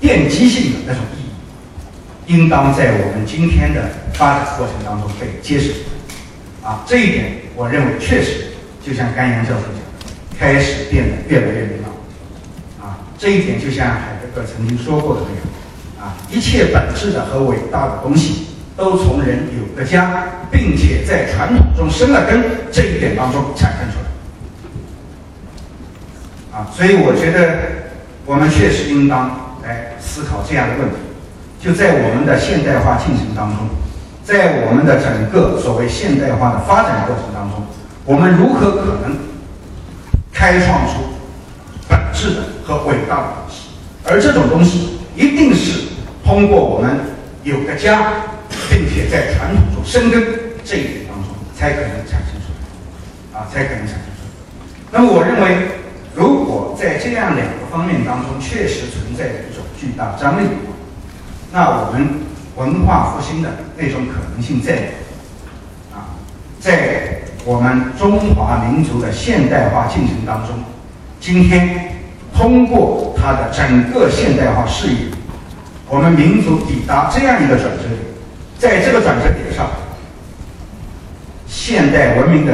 [0.00, 5.74] 奠基性的那种意义，应当在我们今天的发展过程当中被揭示。
[6.64, 8.46] 啊，这一点我认为确实，
[8.82, 12.88] 就像甘阳教授讲的，开始变得越来越明朗。
[12.88, 24.01] 啊，这一点就像海德格曾经说过的那样，啊，一切本质的和伟大的东西都从人有个家，并且在传统中生了根这一点当中产生出来。
[26.52, 27.88] 啊，所以我觉得
[28.26, 30.96] 我们确实应当来思考这样的问题，
[31.58, 33.68] 就在我们的现代化进程当中，
[34.22, 37.64] 在我们的整个所谓现代化的发展过程当中，
[38.04, 39.16] 我们如何可能
[40.32, 41.16] 开创出
[41.88, 43.68] 本质的和伟大的东西？
[44.04, 45.88] 而这种东西一定是
[46.24, 47.00] 通过我们
[47.44, 48.28] 有个家，
[48.68, 50.22] 并且在传统中生根
[50.64, 52.52] 这一点当中，才可能产生出
[53.32, 54.30] 来，啊，才可能产生出来。
[54.90, 55.80] 那么，我认为，
[56.14, 60.46] 如果在这样两个方面当中确实存在着一种巨大张力，
[61.52, 62.20] 那我们
[62.56, 64.74] 文化复兴的那种可能性在
[65.94, 66.20] 啊，
[66.60, 70.54] 在我们中华民族的现代化进程当中，
[71.18, 71.94] 今天
[72.34, 74.96] 通过它的整个现代化事业，
[75.88, 77.98] 我们民族抵达这样一个转折点，
[78.58, 79.70] 在这个转折点上，
[81.48, 82.52] 现代文明的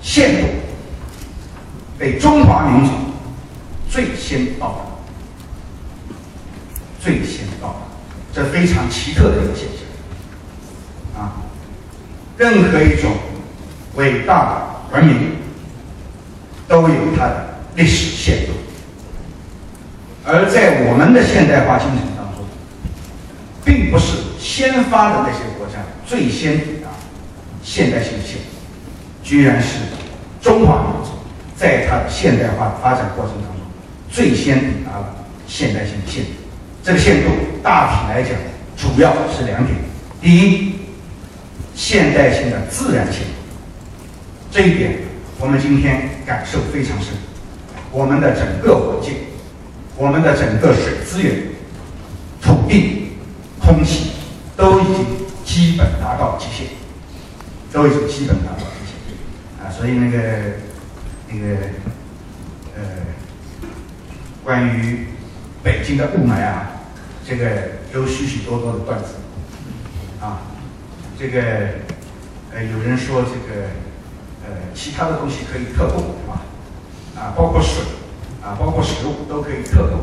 [0.00, 0.48] 限度
[2.02, 2.90] 被中华民族
[3.88, 4.80] 最先到达，
[7.00, 7.76] 最先到达。
[8.34, 9.68] 这非常奇特的一个现
[11.14, 11.34] 象，啊，
[12.36, 13.12] 任何一种
[13.94, 15.36] 伟大的文明
[16.66, 18.52] 都有它的历史限度，
[20.24, 22.44] 而在我们的现代化进程当中，
[23.64, 26.88] 并不是先发的那些国家最先抵达
[27.62, 28.48] 现代性的限度，
[29.22, 29.78] 居然是
[30.40, 31.11] 中华民族
[31.62, 33.62] 在它的现代化发展过程当中
[34.10, 35.14] 最先抵达了
[35.46, 36.30] 现代性的限度。
[36.82, 37.30] 这个限度
[37.62, 38.32] 大体来讲，
[38.76, 39.78] 主要是两点：
[40.20, 40.72] 第一，
[41.76, 43.22] 现代性的自然性，
[44.50, 44.98] 这一点
[45.38, 47.10] 我们今天感受非常深。
[47.92, 49.14] 我们的整个环境，
[49.96, 51.32] 我们的整个水资源、
[52.42, 53.12] 土地、
[53.60, 54.10] 空气，
[54.56, 55.06] 都已经
[55.44, 56.66] 基本达到极限，
[57.72, 59.64] 都已经基本达到极限。
[59.64, 60.18] 啊，所以那个
[61.32, 61.56] 那个
[62.76, 62.82] 呃，
[64.44, 65.06] 关于
[65.62, 66.68] 北京的雾霾啊。
[67.24, 67.46] 这个
[67.94, 69.14] 有许许多多的段子，
[70.20, 70.42] 啊，
[71.16, 71.40] 这个
[72.52, 73.68] 呃，有人说这个
[74.44, 76.42] 呃，其他的东西可以特供，是吧？
[77.16, 77.84] 啊，包括水，
[78.42, 80.00] 啊，包括食物都可以特供，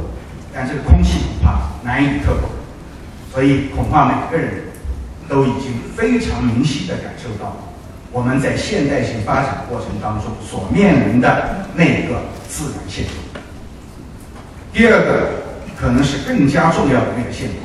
[0.54, 2.50] 但这个空气恐怕难以特供，
[3.34, 4.64] 所以恐怕每个人
[5.28, 7.69] 都已经非常明晰的感受到，
[8.12, 13.12] 我们在现代性发展过程当中所面临的那个自然限度。
[14.74, 15.40] 第二个。
[15.80, 17.56] 可能是更加重要的那个限度，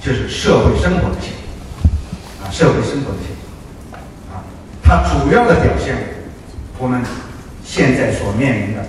[0.00, 3.90] 就是社会生活的限度，啊，社会生活的限度，
[4.30, 4.38] 啊，
[4.80, 5.96] 它主要的表现，
[6.78, 7.02] 我们
[7.64, 8.86] 现在所面临的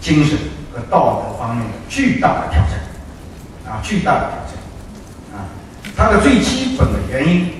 [0.00, 0.38] 精神
[0.72, 2.78] 和道德方面的巨大的挑战，
[3.66, 4.54] 啊，巨大的挑战，
[5.34, 5.50] 啊，
[5.96, 7.50] 它的最基本的原因，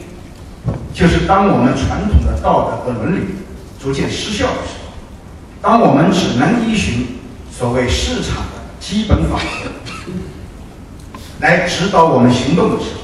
[0.95, 3.27] 就是当我们传统道德和伦理
[3.81, 4.93] 逐渐失效的时候，
[5.63, 9.71] 当我们只能依循所谓市场的基本法则。
[11.41, 13.01] 来指导我们行动的时候，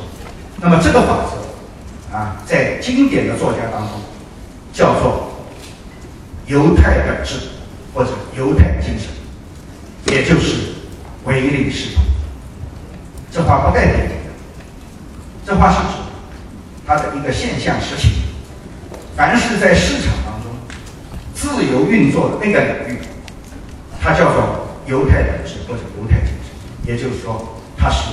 [0.61, 4.01] 那么这个法则啊，在经典的作家当中
[4.72, 5.33] 叫做
[6.46, 7.35] 犹太本质
[7.92, 9.09] 或者犹太精神，
[10.14, 10.74] 也就是
[11.24, 12.01] 唯利是图。
[13.33, 14.14] 这话不带贬的，
[15.44, 15.94] 这话是指
[16.87, 18.27] 它的一个现象实情。
[19.18, 20.52] 凡是在市场当中
[21.35, 22.98] 自由运作的那个领域，
[24.00, 28.12] 它叫做犹太本质或者犹太精神，也就是说，它是。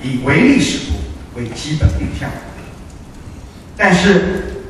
[0.00, 0.92] 以唯利是图
[1.34, 2.30] 为基本定向，
[3.76, 4.62] 但是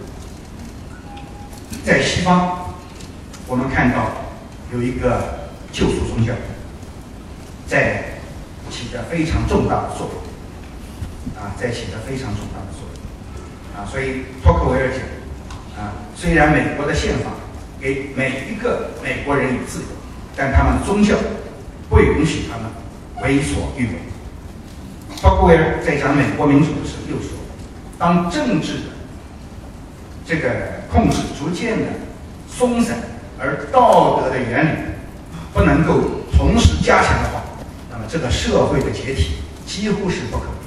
[1.85, 2.75] 在西方，
[3.47, 4.13] 我们看到
[4.73, 6.33] 有一个救赎宗教
[7.67, 8.21] 在
[8.71, 15.01] 起着非常重大的作用，啊，在起着非常重大的作用，啊，所以托克维尔讲，
[15.77, 17.31] 啊，虽然美国的宪法
[17.81, 19.87] 给每一个美国人以自由，
[20.35, 21.15] 但他们宗教
[21.91, 22.67] 不允许他们
[23.23, 23.93] 为所欲为。
[25.21, 27.31] 托克维尔在讲美国民主的时候又说
[27.99, 28.83] ：“当政治的
[30.27, 30.51] 这个
[30.91, 31.87] 控制逐渐的
[32.49, 32.97] 松散，
[33.39, 34.79] 而道德的原理
[35.53, 36.01] 不能够
[36.37, 37.43] 同时加强的话，
[37.91, 39.37] 那么这个社会的解体
[39.67, 40.67] 几乎是不可避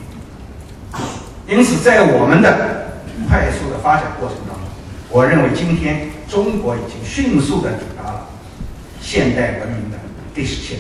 [1.48, 1.60] 免。
[1.60, 2.92] 因此，在我们的
[3.28, 4.49] 快速的发展过程中，
[5.10, 8.28] 我认为今天中国已经迅速的抵达了
[9.02, 9.98] 现代文明的
[10.36, 10.78] 历史线。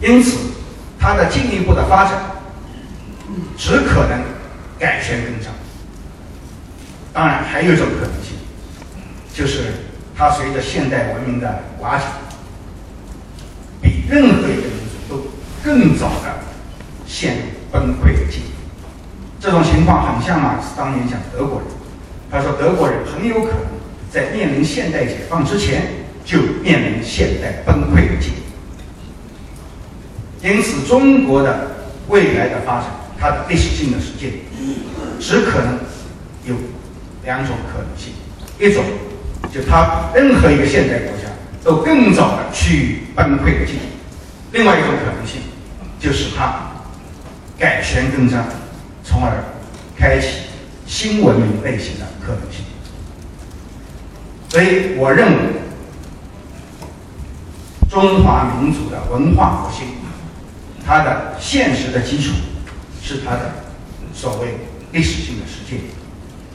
[0.00, 0.38] 因此。”
[1.02, 2.12] 它的进一步的发展，
[3.56, 4.22] 只可能
[4.78, 5.50] 改弦更张。
[7.10, 8.36] 当然，还有一种可能性，
[9.32, 9.72] 就是
[10.14, 12.04] 它随着现代文明的瓦解，
[13.80, 15.24] 比任何一个民族都
[15.64, 16.38] 更早的
[17.06, 18.50] 陷入崩溃的境地。
[19.40, 21.68] 这种情况很像马克思当年讲德国人，
[22.30, 23.66] 他说德国人很有可能
[24.10, 25.82] 在面临现代解放之前
[26.24, 28.32] 就面临现代崩溃的境。
[30.42, 31.72] 因此，中国的
[32.08, 32.86] 未来的发展，
[33.18, 34.30] 它的历史性的实践，
[35.18, 35.78] 只可能
[36.46, 36.54] 有
[37.24, 38.12] 两种可能性，
[38.58, 38.82] 一种
[39.52, 41.28] 就它任何一个现代国家
[41.62, 43.82] 都更早的趋于崩溃的境地；
[44.52, 45.42] 另外一种可能性
[45.98, 46.70] 就是它
[47.58, 48.42] 改弦更张，
[49.04, 49.32] 从而
[49.94, 50.28] 开启
[50.90, 52.64] 新文明类型的可能性。
[54.48, 55.38] 所以，我认为
[57.88, 59.86] 中华民族的文化复兴，
[60.84, 62.32] 它的现实的基础
[63.00, 63.52] 是它的
[64.12, 64.56] 所谓
[64.90, 65.78] 历史性的实践。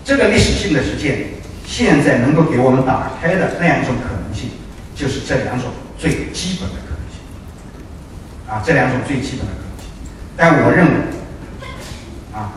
[0.04, 1.30] 这个历史性的实践，
[1.66, 4.50] 现在能够给我们打开的那样一种可能性，
[4.94, 7.24] 就是这两种最基本的可能性。
[8.50, 9.88] 啊，这两种最基本的可能性。
[10.36, 10.92] 但我认为，
[12.34, 12.52] 啊，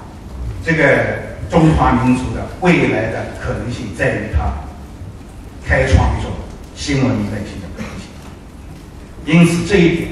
[0.65, 4.53] 这个中华民族的未来的可能性在于它
[5.67, 6.31] 开创一种
[6.77, 8.09] 新文明类型的可能性。
[9.25, 10.09] 因此，这一点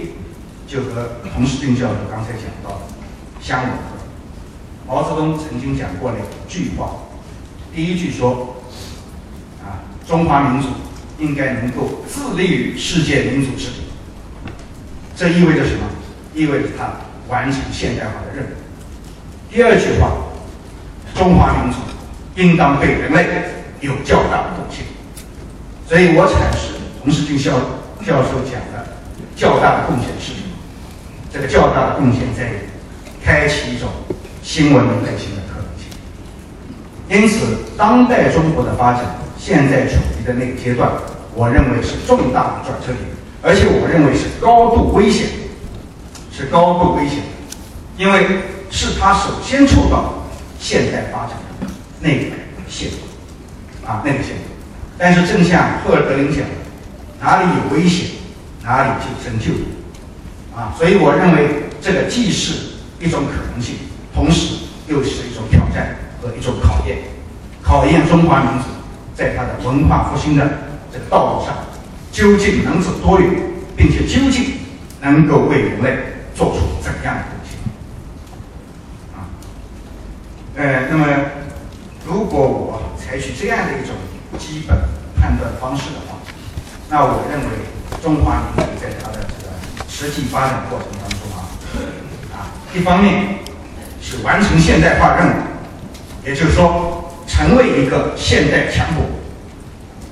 [0.66, 2.82] 就和洪世军教授刚才讲到的
[3.40, 3.78] 相吻合。
[4.86, 6.90] 毛泽东曾经讲过两句话，
[7.74, 8.56] 第一句说
[9.64, 10.68] ：“啊，中华民族
[11.18, 13.76] 应该能够自立于世界民族之林。”
[15.16, 15.86] 这意味着什么？
[16.34, 16.92] 意味着他
[17.28, 18.48] 完成现代化的任务。
[19.50, 20.12] 第二句话，
[21.16, 21.78] 中华民族
[22.34, 23.26] 应当对人类
[23.80, 24.84] 有较大的贡献。
[25.88, 27.52] 所以我阐释洪世军教
[28.04, 28.86] 教授讲的
[29.34, 30.48] 较大的贡献是什么？
[31.32, 32.56] 这个较大的贡献在于
[33.24, 33.88] 开启一种
[34.42, 35.88] 新文明类型的可能性。
[37.08, 39.02] 因此，当代中国的发展
[39.38, 40.90] 现在处于的那个阶段，
[41.34, 43.04] 我认为是重大的转折点，
[43.42, 45.28] 而且我认为是高度危险，
[46.32, 47.24] 是高度危险的，
[47.96, 50.14] 因为是他首先触到
[50.58, 51.66] 现代发展的
[52.00, 52.36] 那个
[52.68, 52.90] 线
[53.84, 54.36] 啊，那个线。
[54.98, 56.54] 但是，正像赫尔德林讲的，
[57.20, 58.08] 哪里有危险，
[58.62, 59.52] 哪里就生救
[60.56, 60.74] 啊。
[60.78, 62.54] 所以，我认为这个既是
[62.98, 63.76] 一种可能性，
[64.14, 64.56] 同时
[64.88, 66.98] 又是一种挑战和一种考验，
[67.62, 68.68] 考验中华民族
[69.14, 70.48] 在它的文化复兴的
[70.90, 71.54] 这个道路上，
[72.10, 73.30] 究竟能走多远，
[73.76, 74.54] 并且究竟
[75.02, 75.98] 能够为人类
[76.34, 77.58] 做出怎样的贡献
[79.14, 79.28] 啊？
[80.56, 81.06] 呃，那么，
[82.06, 83.94] 如果我采取这样的一种
[84.38, 84.74] 基本
[85.20, 86.16] 判断方式的话，
[86.88, 87.46] 那我认为
[88.02, 89.52] 中华民族在它的这个
[89.86, 91.44] 实际发展过程当中啊，
[92.32, 93.40] 啊，一方面
[94.00, 95.32] 是完成现代化任务，
[96.24, 99.04] 也就是说成为一个现代强国；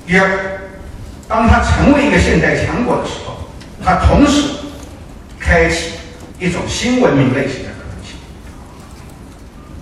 [0.05, 0.29] 第二，
[1.27, 3.49] 当它成为一个现代强国的时候，
[3.83, 4.57] 它同时
[5.39, 5.93] 开启
[6.37, 7.69] 一种新文明类型的。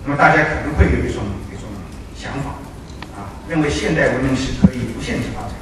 [0.04, 1.68] 那么大家可能会有一种一种
[2.14, 2.50] 想法。
[3.16, 5.52] 啊认为现代文明是可以无限制发展，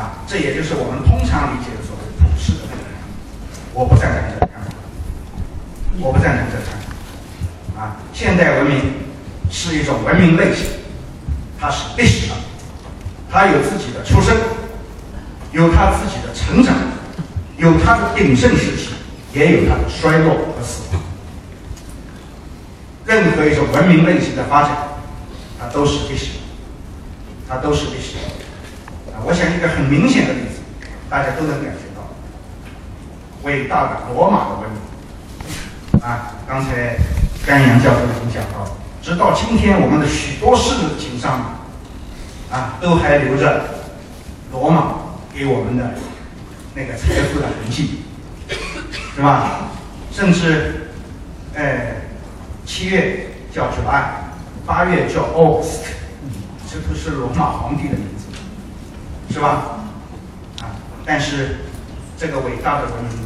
[0.00, 3.08] 啊，这也就是我们通常理解的所谓普世的那个看法。
[3.74, 4.70] 我不赞成这个看法，
[5.98, 7.82] 我不赞成这个看法。
[7.82, 8.94] 啊，现代文明
[9.50, 10.66] 是一种文明类型，
[11.58, 12.36] 它是历史的，
[13.28, 14.36] 它有自己的出生，
[15.50, 16.72] 有它自己的成长，
[17.58, 18.90] 有它的鼎盛时期，
[19.34, 20.99] 也有它的衰落和死亡。
[23.16, 24.70] 任何一种文明类型的发展，
[25.58, 26.30] 它都是历史。
[27.48, 28.16] 它都是历史
[29.12, 29.18] 啊！
[29.26, 30.60] 我想一个很明显的例子，
[31.08, 32.06] 大家都能感觉到，
[33.42, 36.36] 伟大的罗马的文明啊！
[36.46, 36.96] 刚才
[37.44, 38.70] 甘阳教授已经讲到了，
[39.02, 41.56] 直到今天，我们的许多事情上
[42.52, 43.64] 啊，都还留着
[44.52, 44.94] 罗马
[45.34, 45.94] 给我们的
[46.76, 48.02] 那个财富的痕迹，
[49.16, 49.72] 是吧？
[50.12, 50.92] 甚至，
[51.56, 51.99] 哎，
[52.70, 54.04] 七月叫 July，
[54.64, 55.90] 八月叫 August。
[56.70, 59.80] 这都是罗马皇帝的名字，是吧？
[60.60, 60.70] 啊，
[61.04, 61.56] 但是
[62.16, 63.18] 这个伟大的文明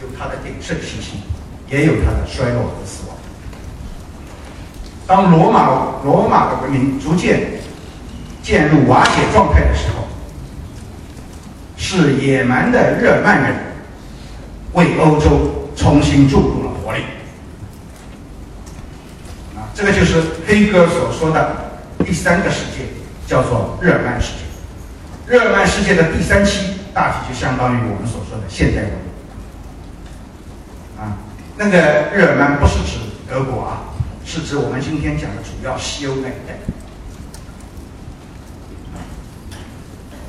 [0.00, 1.18] 有它的鼎盛时期，
[1.68, 3.16] 也有它的衰落和死亡。
[5.06, 7.60] 当罗马罗马的文明逐渐
[8.42, 10.08] 渐入瓦解状态的时候，
[11.76, 13.56] 是野蛮的日耳曼人
[14.72, 17.02] 为欧洲重新注入了活力。
[19.76, 21.66] 这个就是黑格尔所说的。
[22.04, 22.84] 第三个世界
[23.26, 29.00] 叫做日耳曼世界，日耳曼世界的第三期大体就相当于我们所说的现代文明。
[31.04, 31.18] 啊，
[31.56, 31.76] 那个
[32.14, 32.98] 日耳曼不是指
[33.28, 33.82] 德国啊，
[34.24, 36.58] 是指我们今天讲的主要西欧那一带。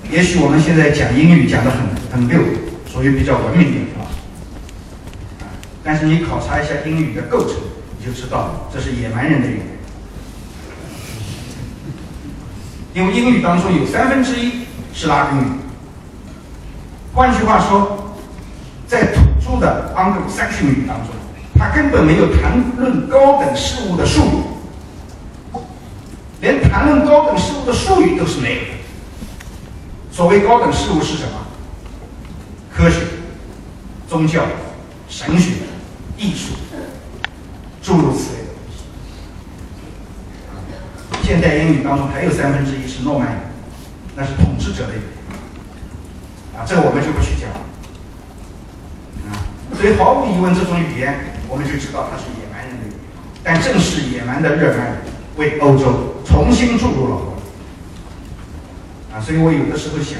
[0.09, 1.79] 也许我们现在讲英语讲的很
[2.11, 2.41] 很溜，
[2.91, 3.79] 属于比较文明的？
[4.01, 4.07] 啊，
[5.83, 7.57] 但是你考察一下英语的构成，
[8.07, 9.65] 就知道这是野蛮人的语言。
[12.93, 14.61] 因为英语当中有三分之一
[14.93, 15.43] 是拉丁语，
[17.13, 18.15] 换句话说，
[18.87, 21.09] 在土著的安格鲁萨克逊语当中，
[21.59, 24.21] 他根本没有谈论高等事物的术
[25.53, 25.59] 语，
[26.39, 28.61] 连谈论高等事物的术语都是没有。
[30.13, 31.31] 所谓高等事物是什么？
[32.73, 33.01] 科学、
[34.07, 34.45] 宗教、
[35.09, 35.51] 神学、
[36.17, 36.53] 艺术，
[37.87, 38.83] 诸如此类的东西。
[41.23, 43.39] 现代英语当中还有三分之一是诺曼语，
[44.13, 46.59] 那是统治者的语言。
[46.59, 47.61] 啊，这个我们就不去讲了。
[49.31, 49.39] 啊，
[49.79, 51.17] 所以毫无疑问，这种语言
[51.47, 52.99] 我们就知道它是野蛮人的语言。
[53.41, 54.97] 但正是野蛮的日耳曼人
[55.37, 57.41] 为欧洲重新注入了活力。
[59.15, 60.19] 啊，所以我有的时候想，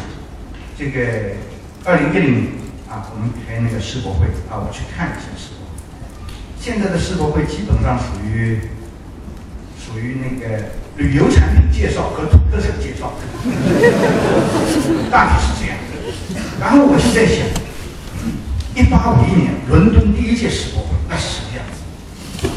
[0.78, 1.36] 这个
[1.84, 2.48] 二零一零年
[2.90, 5.57] 啊，我们开那个世博会啊，我去看一下世博。
[6.68, 8.60] 现在的世博会基本上属于
[9.80, 10.66] 属于那个
[10.98, 13.14] 旅游产品介绍和土特产介绍，
[15.10, 15.78] 大体是这样。
[16.60, 17.48] 然后我就在想，
[18.76, 22.50] 一八五一年伦敦第一届世博会那是什么样子？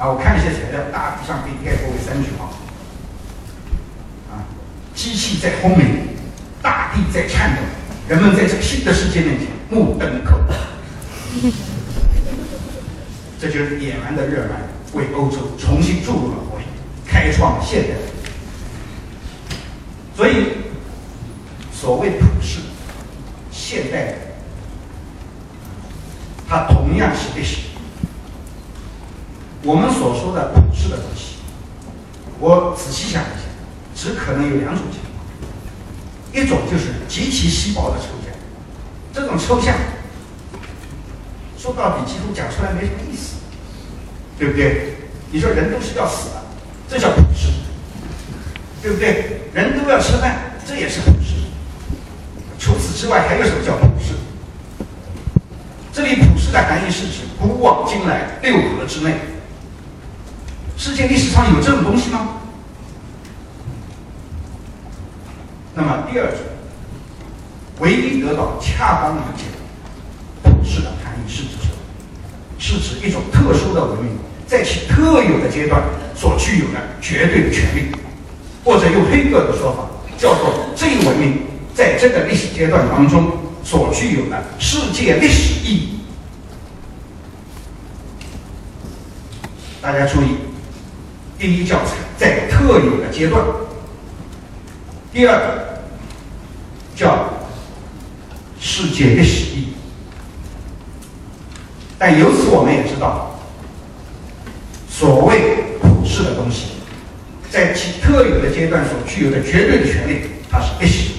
[0.00, 2.50] 啊，我看一些材料，大体上可以概括为三句话：
[4.34, 4.42] 啊，
[4.92, 6.08] 机器在轰鸣，
[6.60, 7.62] 大地在颤抖，
[8.08, 10.56] 人们在这个新的世界面前目瞪口呆。
[13.42, 14.60] 这就是野蛮的日耳曼
[14.92, 16.64] 为欧洲重新注入了活力，
[17.04, 17.96] 开创了现代。
[20.16, 20.58] 所以，
[21.72, 22.60] 所谓普世、
[23.50, 24.14] 现代，
[26.48, 27.62] 它同样是历史。
[29.64, 31.38] 我们所说的普世的东西，
[32.38, 33.42] 我仔细想一想，
[33.96, 38.32] 只可能有两种情况：一种就是极其稀薄的抽象，
[39.12, 39.74] 这种抽象
[41.58, 43.31] 说到底几乎讲出来没什么意思，
[44.38, 44.94] 对不对？
[45.30, 46.42] 你说人都是要死的，
[46.88, 47.48] 这叫普世，
[48.82, 49.40] 对不对？
[49.54, 51.36] 人都要吃饭，这也是普世。
[52.58, 54.14] 除此之外，还有什么叫普世？
[55.92, 59.14] 这里普世的含义是指古往今来六合之内。
[60.76, 62.40] 世界历史上有这种东西吗？
[65.74, 66.38] 那么第二种，
[67.78, 69.44] 唯一得到恰当理解
[70.42, 71.61] 的普世的含义是指？
[72.62, 75.82] 是指一种特殊的文明在其特有的阶段
[76.14, 77.88] 所具有的绝对的权利，
[78.62, 81.40] 或者用黑格尔的说法，叫做这一文明
[81.74, 83.32] 在这个历史阶段当中
[83.64, 85.88] 所具有的世界历史意义。
[89.82, 90.36] 大家注意。
[91.36, 93.44] 第一教材在特有的阶段，
[95.12, 95.82] 第二个
[96.94, 97.28] 叫
[98.60, 99.71] 世界历史意义。
[102.04, 103.38] 但由此我们也知道，
[104.90, 106.72] 所谓普世的东西，
[107.48, 111.12] 在其特有的阶段所具有的绝对的权利，它是历史，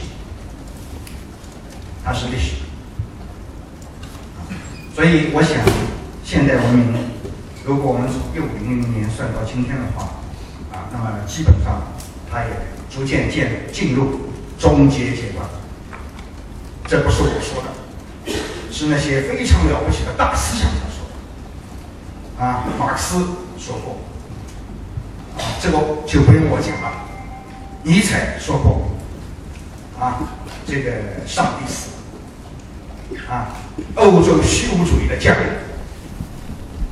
[2.04, 2.56] 它是历史。
[4.94, 5.58] 所以我想，
[6.26, 6.94] 现代文明。
[7.64, 10.04] 如果我们从一五零零年算到今天的话，
[10.74, 11.82] 啊，那么基本上
[12.30, 12.50] 它也
[12.94, 14.20] 逐渐渐进入
[14.60, 15.48] 终结阶段。
[16.86, 17.70] 这不是我说的，
[18.74, 22.44] 是那些非常了不起的大思想家说的。
[22.44, 23.20] 啊，马克思
[23.60, 24.00] 说过，
[25.38, 27.06] 啊，这个就不用我讲了。
[27.84, 28.90] 尼采说过，
[30.00, 30.18] 啊，
[30.66, 30.92] 这个
[31.28, 31.90] 上帝死，
[33.30, 33.54] 啊，
[33.94, 35.46] 欧洲虚无主义的降临。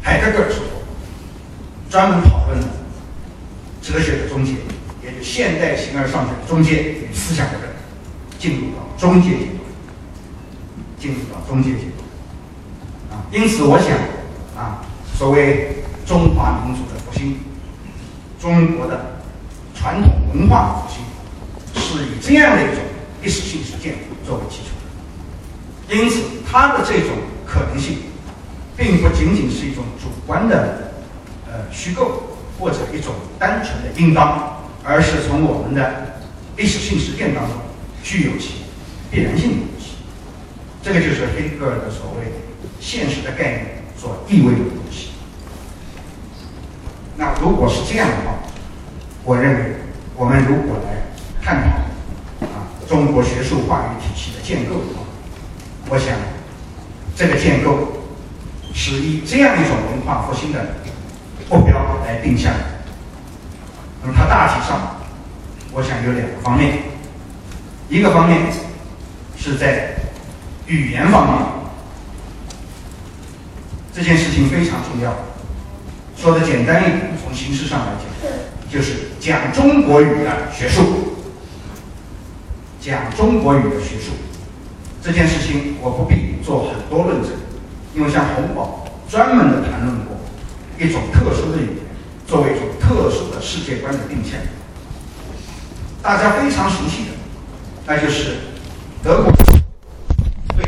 [0.03, 0.84] 海德格尔说过，
[1.89, 2.59] 专门讨论
[3.82, 4.51] 哲学的终结，
[5.03, 7.57] 也就现代形而上学的终结与思想的，
[8.38, 9.29] 进入到终结，
[11.02, 13.18] 进入到终结阶段。
[13.20, 13.97] 啊，因此我想，
[14.56, 14.86] 啊，
[15.18, 17.39] 所谓中华民族的复兴，
[18.39, 19.18] 中国的
[19.76, 21.04] 传统文化复兴，
[21.74, 22.84] 是以这样的一种
[23.22, 23.95] 历史性实践
[24.26, 24.70] 作为基础。
[25.89, 27.10] 因此，它的这种
[27.45, 27.97] 可能性。
[28.78, 30.93] 并不仅仅是一种主观的，
[31.45, 32.24] 呃，虚构
[32.58, 36.16] 或者一种单纯的应当，而是从我们的
[36.58, 37.54] 历史性实践当中
[38.02, 38.64] 具有其
[39.12, 39.58] 必然性的。
[40.84, 42.32] 这个就是黑格尔的所谓
[42.79, 45.09] 现实的概念所意味的东西。
[47.17, 48.39] 那如果是这样的话，
[49.23, 49.75] 我认为
[50.15, 51.03] 我们如果来
[51.41, 55.03] 探讨啊中国学术话语体系的建构的话，
[55.89, 56.15] 我想
[57.15, 57.97] 这个建构。
[58.73, 60.77] 是以这样一种文化复兴的
[61.49, 62.59] 目标来定下的。
[64.01, 65.01] 那么它大体上，
[65.73, 66.84] 我想有两个方面。
[67.89, 68.43] 一个方面
[69.38, 69.93] 是在
[70.72, 71.38] 语言方面，
[73.93, 75.13] 这件事情非常重要。
[76.15, 78.32] 说的简单一点，从形式上来讲，
[78.72, 81.17] 就是讲中国语的学术，
[82.80, 84.13] 讲中国语的学术
[85.03, 87.32] 这件事情，我不必做很多论证。
[87.93, 90.15] 因为像洪堡专门的谈论过
[90.80, 91.78] 一种特殊的语言
[92.26, 94.39] 作为一种特殊的世界观的定向。
[96.01, 97.11] 大家非常熟悉的，
[97.86, 98.38] 那就是
[99.03, 99.34] 德国
[100.55, 100.65] 对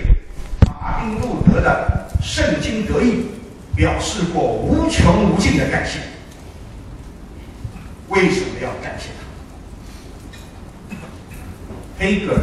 [0.67, 3.27] 马丁路德的圣经得意
[3.75, 5.99] 表示过无穷无尽的感谢。
[8.09, 9.09] 为什么要感谢
[10.89, 10.95] 他？
[11.97, 12.41] 黑格尔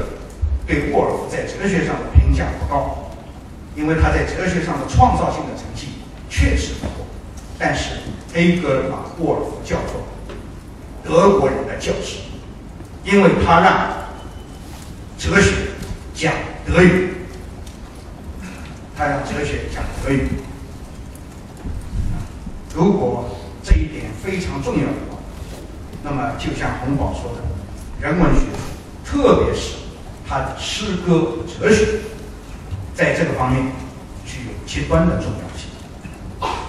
[0.67, 3.11] 对沃尔夫在哲学上的评价不高，
[3.77, 5.89] 因为他在哲学上的创造性的成绩
[6.29, 7.07] 确实不错。
[7.59, 7.97] 但是
[8.33, 10.03] 黑格尔把沃尔夫叫做
[11.05, 12.19] 德国人的教师，
[13.05, 13.91] 因为他让
[15.19, 15.53] 哲学
[16.15, 16.33] 讲
[16.67, 17.15] 德语，
[18.97, 20.27] 他让哲学讲德语。
[22.75, 23.31] 如果
[23.63, 25.19] 这一点非常重要的话，
[26.03, 27.43] 那么就像洪堡说的，
[28.01, 28.47] 人文学，
[29.05, 29.75] 特别是
[30.29, 32.01] 他的诗歌和哲学，
[32.95, 33.65] 在这个方面
[34.25, 35.69] 具有极端的重要性，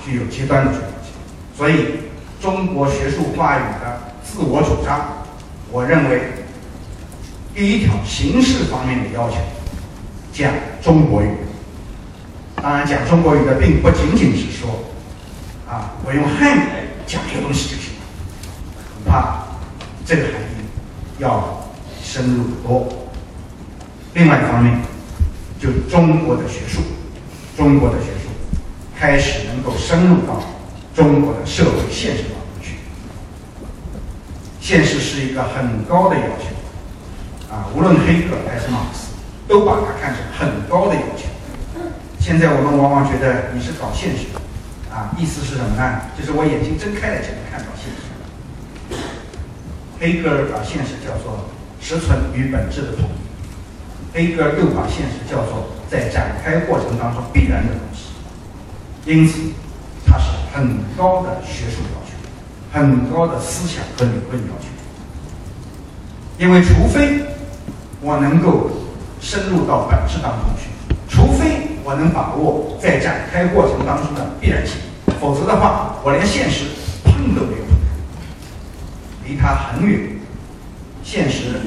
[0.04, 1.14] 具有极端的重要性。
[1.56, 2.02] 所以，
[2.42, 5.24] 中国学术话语的自我主张，
[5.72, 6.32] 我认为
[7.54, 9.38] 第一条形式方面的要求，
[10.34, 11.30] 讲中国语。
[12.56, 14.70] 当然，讲中国语的并不仅仅是说，
[15.72, 18.02] 啊，我用汉语来讲一个东西就行了。
[18.94, 19.46] 恐怕
[20.06, 20.66] 这个含义
[21.18, 21.64] 要
[22.04, 23.08] 深入得多。
[24.14, 24.82] 另外一方面，
[25.62, 26.82] 就中国的学术，
[27.56, 28.28] 中国的学术
[29.00, 30.44] 开始能够深入到
[30.94, 32.76] 中国的社会现实当中去。
[34.60, 39.14] 现实是一个很高的要求，啊，无论黑格尔还是马克思，
[39.48, 41.30] 都把它看成很高的要求。
[42.20, 44.41] 现在我们往往觉得你是搞现实的，
[45.18, 46.02] 意思是什么呢？
[46.18, 48.02] 就是我眼睛睁开了就能看到现实。
[50.00, 51.46] 黑格尔把现实叫做
[51.80, 58.10] 实存与本质的统一，黑格尔又把现实叫做在展开过程当中必然的东西。
[59.06, 59.40] 因此，
[60.06, 62.14] 它是很高的学术要求，
[62.72, 64.68] 很高的思想和理论要求。
[66.38, 67.24] 因为除非
[68.02, 68.72] 我能够
[69.20, 70.70] 深入到本质当中去，
[71.08, 74.78] 除非我能把握在展开过程当中的必然性，
[75.22, 76.66] 否则的话，我连现实
[77.04, 77.78] 碰都没有碰，
[79.24, 80.18] 离它很远。
[81.04, 81.62] 现实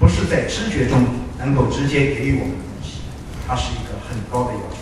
[0.00, 0.98] 不是在知觉中
[1.38, 3.02] 能够直接给予我们的东西，
[3.46, 4.76] 它是一个很高的要求。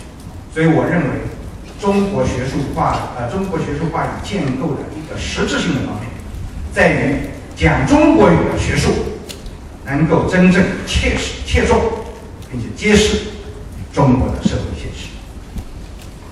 [0.54, 1.20] 所以，我认为
[1.78, 6.08] 中国学术化呃中国学术话语建构的一个实质性的方面，
[6.72, 8.90] 在于讲中国语的学术
[9.84, 11.78] 能够真正切实切中，
[12.50, 13.18] 并且揭示
[13.92, 15.08] 中国的社会现实。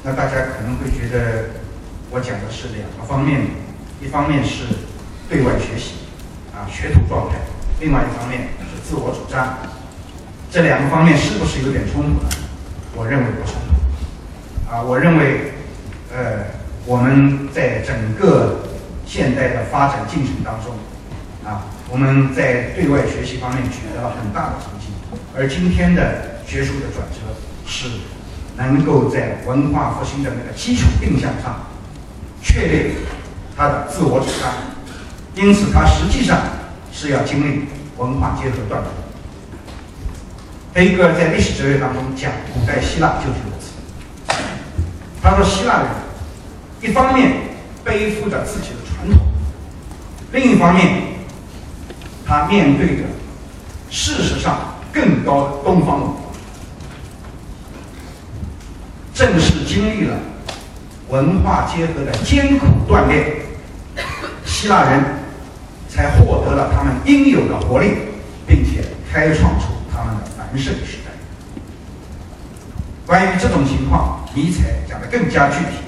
[0.03, 1.56] 那大家可能会觉得
[2.11, 3.41] 我讲的是两个方面，
[4.01, 4.65] 一方面是
[5.29, 6.07] 对外学习
[6.55, 7.37] 啊学徒状态，
[7.81, 9.59] 另外一方面是自我主张。
[10.51, 12.29] 这两个方面是不是有点冲突呢？
[12.95, 14.71] 我认为不冲突。
[14.71, 15.53] 啊，我认为，
[16.15, 16.47] 呃，
[16.87, 18.61] 我们在整个
[19.05, 20.75] 现代的发展进程当中，
[21.45, 24.87] 啊，我们在对外学习方面取得了很大的成绩，
[25.37, 27.35] 而今天的学术的转折
[27.67, 27.89] 是
[28.57, 31.67] 能够在文化复兴的那个基础定向上
[32.47, 32.95] 确立
[33.57, 34.53] 他的自我主张，
[35.35, 36.39] 因此他实际上
[36.93, 37.65] 是要经历
[37.97, 38.91] 文化结合断层。
[40.73, 43.73] 黑格尔在历史哲学当中讲古代希腊就是如此。
[45.21, 45.87] 他说，希腊人
[46.81, 47.33] 一方面
[47.85, 49.27] 背负着自己的传统，
[50.33, 51.03] 另一方面，
[52.25, 53.03] 他面对着
[53.91, 56.17] 事实上更高的东方文化。
[59.13, 60.17] 正是经历了
[61.09, 63.37] 文化结合的艰苦锻炼，
[64.45, 65.05] 希腊人
[65.89, 67.95] 才获得了他们应有的活力，
[68.47, 71.13] 并且开创出他们的繁盛时代。
[73.07, 75.79] 关于这种情况，尼采讲的更加具体。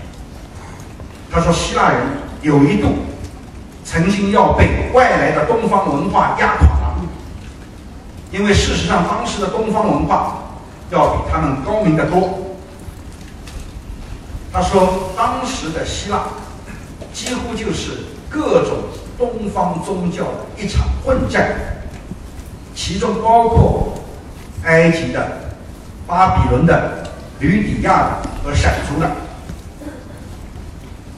[1.30, 2.00] 他说，希腊人
[2.42, 2.94] 有一度
[3.84, 6.96] 曾经要被外来的东方文化压垮了，
[8.30, 10.44] 因为事实上当时的东方文化
[10.90, 12.44] 要比他们高明得多。
[14.58, 16.30] 他说，当时的希腊
[17.12, 17.92] 几乎就是
[18.28, 18.78] 各种
[19.16, 21.84] 东方宗教的一场混战，
[22.74, 23.94] 其中包括
[24.64, 25.54] 埃及的、
[26.08, 27.06] 巴比伦的。
[27.38, 29.08] 吕底亚的和闪族的，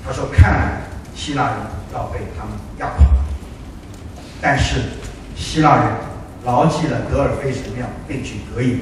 [0.05, 0.82] 他说：“看来
[1.16, 1.57] 希腊人
[1.95, 3.07] 要被他们压垮。”
[4.38, 4.82] 但是
[5.34, 5.86] 希腊人
[6.45, 8.80] 牢记了德尔菲神庙那句格言：“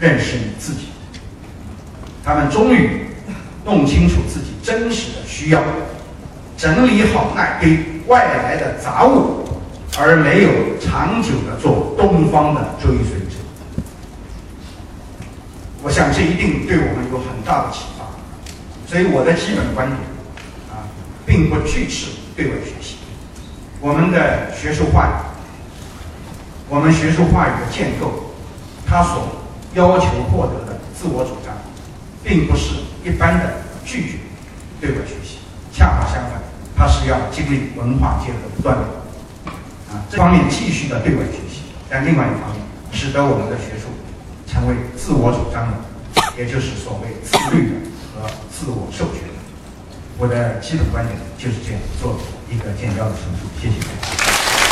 [0.00, 0.88] 认识你自己。”
[2.24, 3.06] 他们终于
[3.68, 5.62] 弄清楚自己真实的需要，
[6.56, 9.44] 整理好那堆外来的杂物，
[9.98, 10.50] 而没有
[10.80, 13.36] 长久的做东方的追随者。
[15.82, 18.06] 我想这一定对我们有很大的启发，
[18.90, 20.00] 所以我的基本观点
[20.70, 20.88] 啊，
[21.26, 22.96] 并并不拒斥对外学习。
[23.80, 25.12] 我们的学术话语，
[26.68, 28.34] 我们学术话语的建构，
[28.84, 29.28] 它所
[29.74, 31.54] 要求获得的自我主张，
[32.24, 34.18] 并不是一般的拒绝
[34.80, 35.38] 对外学习，
[35.72, 36.40] 恰好相反，
[36.76, 38.84] 它是要经历文化结合的锻炼。
[39.88, 42.60] 啊，这方面继续的对外学习，但另外一方面，
[42.92, 43.88] 使得我们的学术
[44.46, 45.74] 成为自我主张的，
[46.36, 47.74] 也就是所谓自律的
[48.14, 49.34] 和自我授权的。
[50.18, 52.18] 我的基本观点就是这样做
[52.50, 54.67] 一个简要的陈述，谢谢。